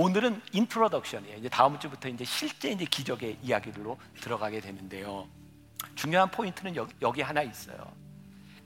오늘은 0.00 0.40
introduction이에요. 0.52 1.38
이제 1.38 1.48
다음 1.48 1.76
주부터 1.76 2.08
이제 2.08 2.24
실제 2.24 2.70
이제 2.70 2.84
기적의 2.84 3.36
이야기로 3.42 3.98
들어가게 4.20 4.60
되는데요. 4.60 5.26
중요한 5.96 6.30
포인트는 6.30 6.76
여기, 6.76 6.94
여기 7.02 7.20
하나 7.20 7.42
있어요. 7.42 7.92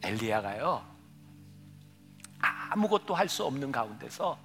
엘리야가요. 0.03 0.85
아무것도 2.39 3.15
할 3.15 3.31
수 3.31 3.47
없는 3.47 3.73
가운데서 3.73 4.39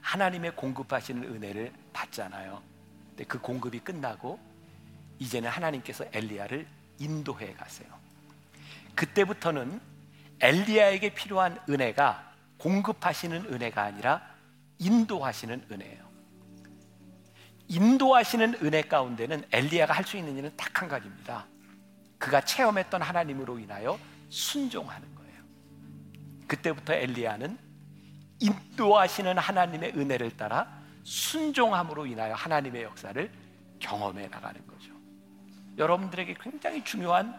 하나님의 0.00 0.54
공급하시는 0.54 1.24
은혜를 1.24 1.72
받잖아요. 1.92 2.62
근데 3.08 3.24
그 3.24 3.40
공급이 3.40 3.80
끝나고 3.80 4.38
이제는 5.18 5.50
하나님께서 5.50 6.04
엘리야를 6.12 6.68
인도해 7.00 7.52
가세요. 7.54 7.88
그때부터는 8.94 9.80
엘리야에게 10.38 11.14
필요한 11.14 11.58
은혜가 11.68 12.32
공급하시는 12.58 13.52
은혜가 13.52 13.82
아니라 13.82 14.22
인도하시는 14.78 15.66
은혜예요. 15.72 16.07
인도하시는 17.68 18.54
은혜 18.62 18.82
가운데는 18.82 19.44
엘리야가 19.52 19.92
할 19.94 20.04
수 20.04 20.16
있는 20.16 20.36
일은 20.36 20.56
딱 20.56 20.82
한 20.82 20.88
가지입니다. 20.88 21.46
그가 22.18 22.40
체험했던 22.40 23.02
하나님으로 23.02 23.58
인하여 23.58 23.98
순종하는 24.30 25.14
거예요. 25.14 25.42
그때부터 26.46 26.94
엘리야는 26.94 27.58
인도하시는 28.40 29.36
하나님의 29.38 29.92
은혜를 29.96 30.36
따라 30.36 30.80
순종함으로 31.04 32.06
인하여 32.06 32.34
하나님의 32.34 32.84
역사를 32.84 33.30
경험해 33.80 34.28
나가는 34.28 34.66
거죠. 34.66 34.92
여러분들에게 35.76 36.36
굉장히 36.40 36.84
중요한 36.84 37.34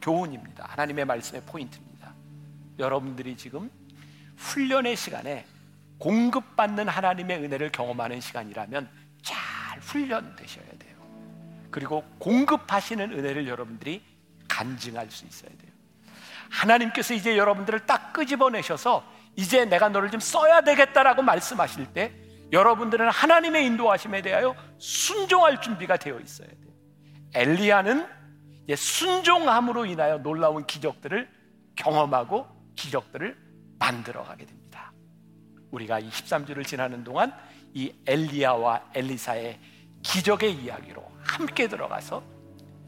교훈입니다. 0.00 0.66
하나님의 0.66 1.04
말씀의 1.04 1.42
포인트입니다. 1.42 2.14
여러분들이 2.78 3.36
지금 3.36 3.70
훈련의 4.36 4.96
시간에 4.96 5.46
공급받는 5.98 6.88
하나님의 6.88 7.38
은혜를 7.44 7.70
경험하는 7.70 8.20
시간이라면 8.20 8.88
잘 8.88 8.97
훈련되셔야 9.88 10.66
돼요. 10.78 10.96
그리고 11.70 12.04
공급하시는 12.18 13.12
은혜를 13.12 13.46
여러분들이 13.48 14.02
간증할 14.48 15.10
수 15.10 15.26
있어야 15.26 15.50
돼요. 15.50 15.72
하나님께서 16.50 17.14
이제 17.14 17.36
여러분들을 17.36 17.86
딱 17.86 18.12
끄집어내셔서 18.12 19.04
이제 19.36 19.64
내가 19.64 19.88
너를 19.88 20.10
좀 20.10 20.20
써야 20.20 20.62
되겠다라고 20.62 21.22
말씀하실 21.22 21.92
때 21.92 22.12
여러분들은 22.52 23.10
하나님의 23.10 23.66
인도하심에 23.66 24.22
대하여 24.22 24.56
순종할 24.78 25.60
준비가 25.60 25.96
되어 25.96 26.18
있어야 26.18 26.48
돼요. 26.48 26.72
엘리야는 27.34 28.06
순종함으로 28.74 29.84
인하여 29.86 30.18
놀라운 30.18 30.66
기적들을 30.66 31.28
경험하고 31.76 32.46
기적들을 32.74 33.36
만들어 33.78 34.24
가게 34.24 34.46
됩니다. 34.46 34.92
우리가 35.70 35.98
이 35.98 36.08
13주를 36.08 36.66
지나는 36.66 37.04
동안 37.04 37.32
이 37.74 37.92
엘리야와 38.06 38.90
엘리사의 38.94 39.58
기적의 40.02 40.54
이야기로 40.54 41.04
함께 41.20 41.68
들어가서 41.68 42.22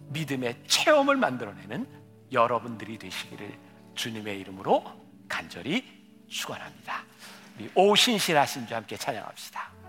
믿음의 0.08 0.64
체험을 0.66 1.16
만들어내는 1.16 1.86
여러분들이 2.32 2.98
되시기를 2.98 3.58
주님의 3.94 4.40
이름으로 4.40 4.84
간절히 5.28 5.84
축원합니다. 6.28 7.04
우리 7.58 7.70
오신실하신 7.74 8.66
주 8.66 8.74
함께 8.74 8.96
찬양합시다. 8.96 9.79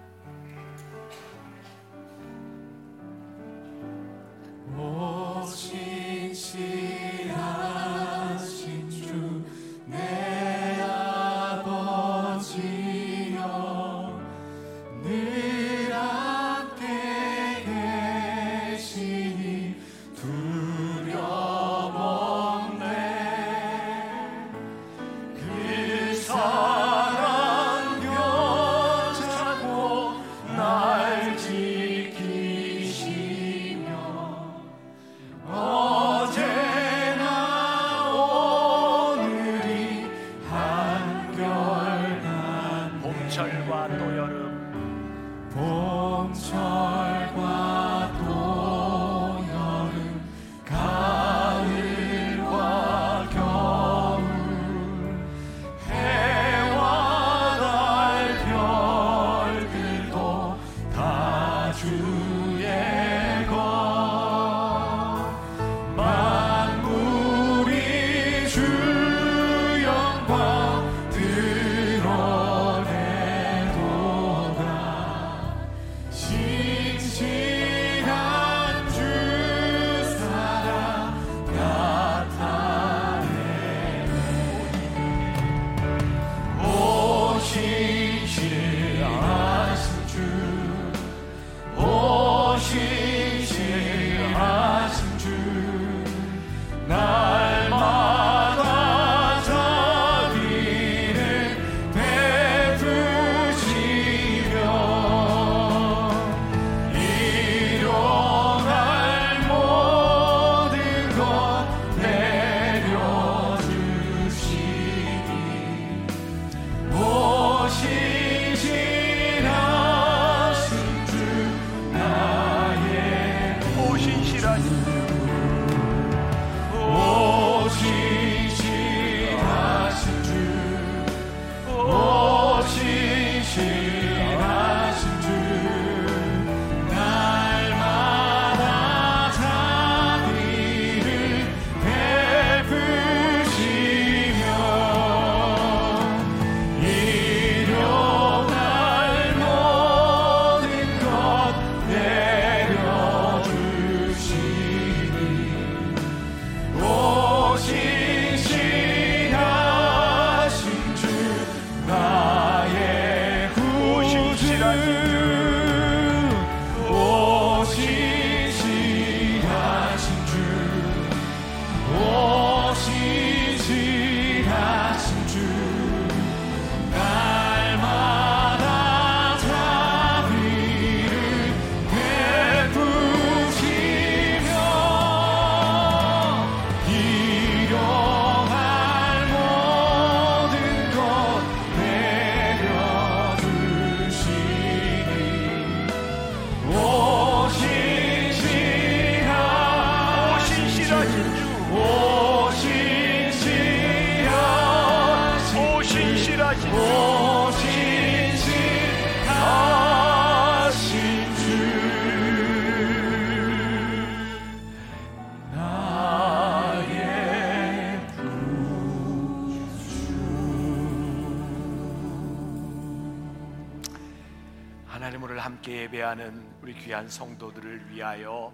예배하는 226.02 226.56
우리 226.62 226.74
귀한 226.74 227.08
성도들을 227.08 227.92
위하여 227.92 228.52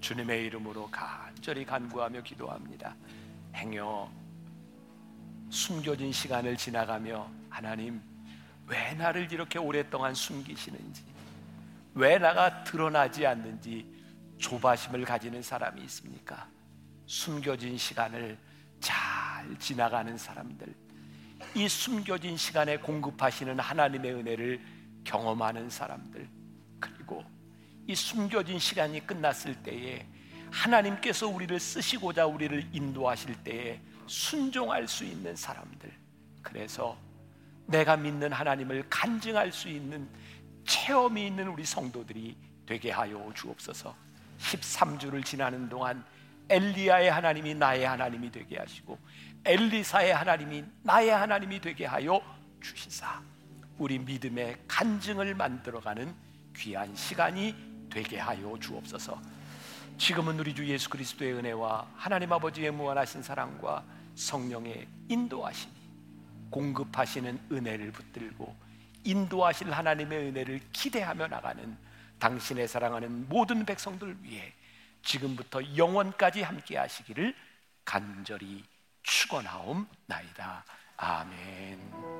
주님의 0.00 0.46
이름으로 0.46 0.88
간절히 0.88 1.64
간구하며 1.64 2.22
기도합니다. 2.22 2.94
행여 3.54 4.10
숨겨진 5.50 6.12
시간을 6.12 6.56
지나가며 6.56 7.28
하나님 7.50 8.00
왜 8.66 8.94
나를 8.94 9.32
이렇게 9.32 9.58
오랫동안 9.58 10.14
숨기시는지 10.14 11.04
왜 11.94 12.18
나가 12.18 12.62
드러나지 12.62 13.26
않는지 13.26 13.92
조바심을 14.38 15.04
가지는 15.04 15.42
사람이 15.42 15.82
있습니까? 15.82 16.48
숨겨진 17.06 17.76
시간을 17.76 18.38
잘 18.80 19.58
지나가는 19.58 20.16
사람들 20.16 20.72
이 21.56 21.68
숨겨진 21.68 22.36
시간에 22.36 22.76
공급하시는 22.78 23.58
하나님의 23.58 24.14
은혜를 24.14 24.60
경험하는 25.04 25.68
사람들 25.68 26.45
그리고 26.80 27.24
이 27.86 27.94
숨겨진 27.94 28.58
시간이 28.58 29.06
끝났을 29.06 29.54
때에 29.62 30.06
하나님께서 30.50 31.28
우리를 31.28 31.58
쓰시고자 31.58 32.26
우리를 32.26 32.68
인도하실 32.72 33.42
때에 33.44 33.80
순종할 34.06 34.88
수 34.88 35.04
있는 35.04 35.34
사람들. 35.36 35.92
그래서 36.42 36.96
내가 37.66 37.96
믿는 37.96 38.32
하나님을 38.32 38.88
간증할 38.88 39.52
수 39.52 39.68
있는 39.68 40.08
체험이 40.64 41.26
있는 41.26 41.48
우리 41.48 41.64
성도들이 41.64 42.36
되게 42.64 42.90
하여 42.90 43.30
주옵소서. 43.34 43.94
13주를 44.38 45.24
지나는 45.24 45.68
동안 45.68 46.04
엘리야의 46.48 47.10
하나님이 47.10 47.54
나의 47.54 47.84
하나님이 47.84 48.30
되게 48.30 48.58
하시고 48.58 48.98
엘리사의 49.44 50.14
하나님이 50.14 50.64
나의 50.82 51.10
하나님이 51.10 51.60
되게 51.60 51.86
하여 51.86 52.20
주시사 52.60 53.20
우리 53.78 53.98
믿음의 53.98 54.56
간증을 54.68 55.34
만들어가는 55.34 56.14
귀한 56.56 56.94
시간이 56.94 57.54
되게 57.90 58.18
하여 58.18 58.56
주옵소서. 58.58 59.20
지금은 59.98 60.38
우리 60.38 60.54
주 60.54 60.66
예수 60.66 60.90
그리스도의 60.90 61.34
은혜와 61.34 61.86
하나님 61.96 62.32
아버지의 62.32 62.70
무한하신 62.70 63.22
사랑과 63.22 63.82
성령의 64.14 64.86
인도하심이 65.08 65.72
공급하시는 66.50 67.48
은혜를 67.50 67.92
붙들고 67.92 68.54
인도하실 69.04 69.72
하나님의 69.72 70.28
은혜를 70.28 70.60
기대하며 70.72 71.28
나가는 71.28 71.76
당신의 72.18 72.66
사랑하는 72.68 73.28
모든 73.28 73.64
백성들 73.64 74.16
위해 74.22 74.52
지금부터 75.02 75.76
영원까지 75.76 76.42
함께 76.42 76.76
하시기를 76.76 77.34
간절히 77.84 78.64
축원하옵나이다. 79.02 80.64
아멘. 80.96 82.16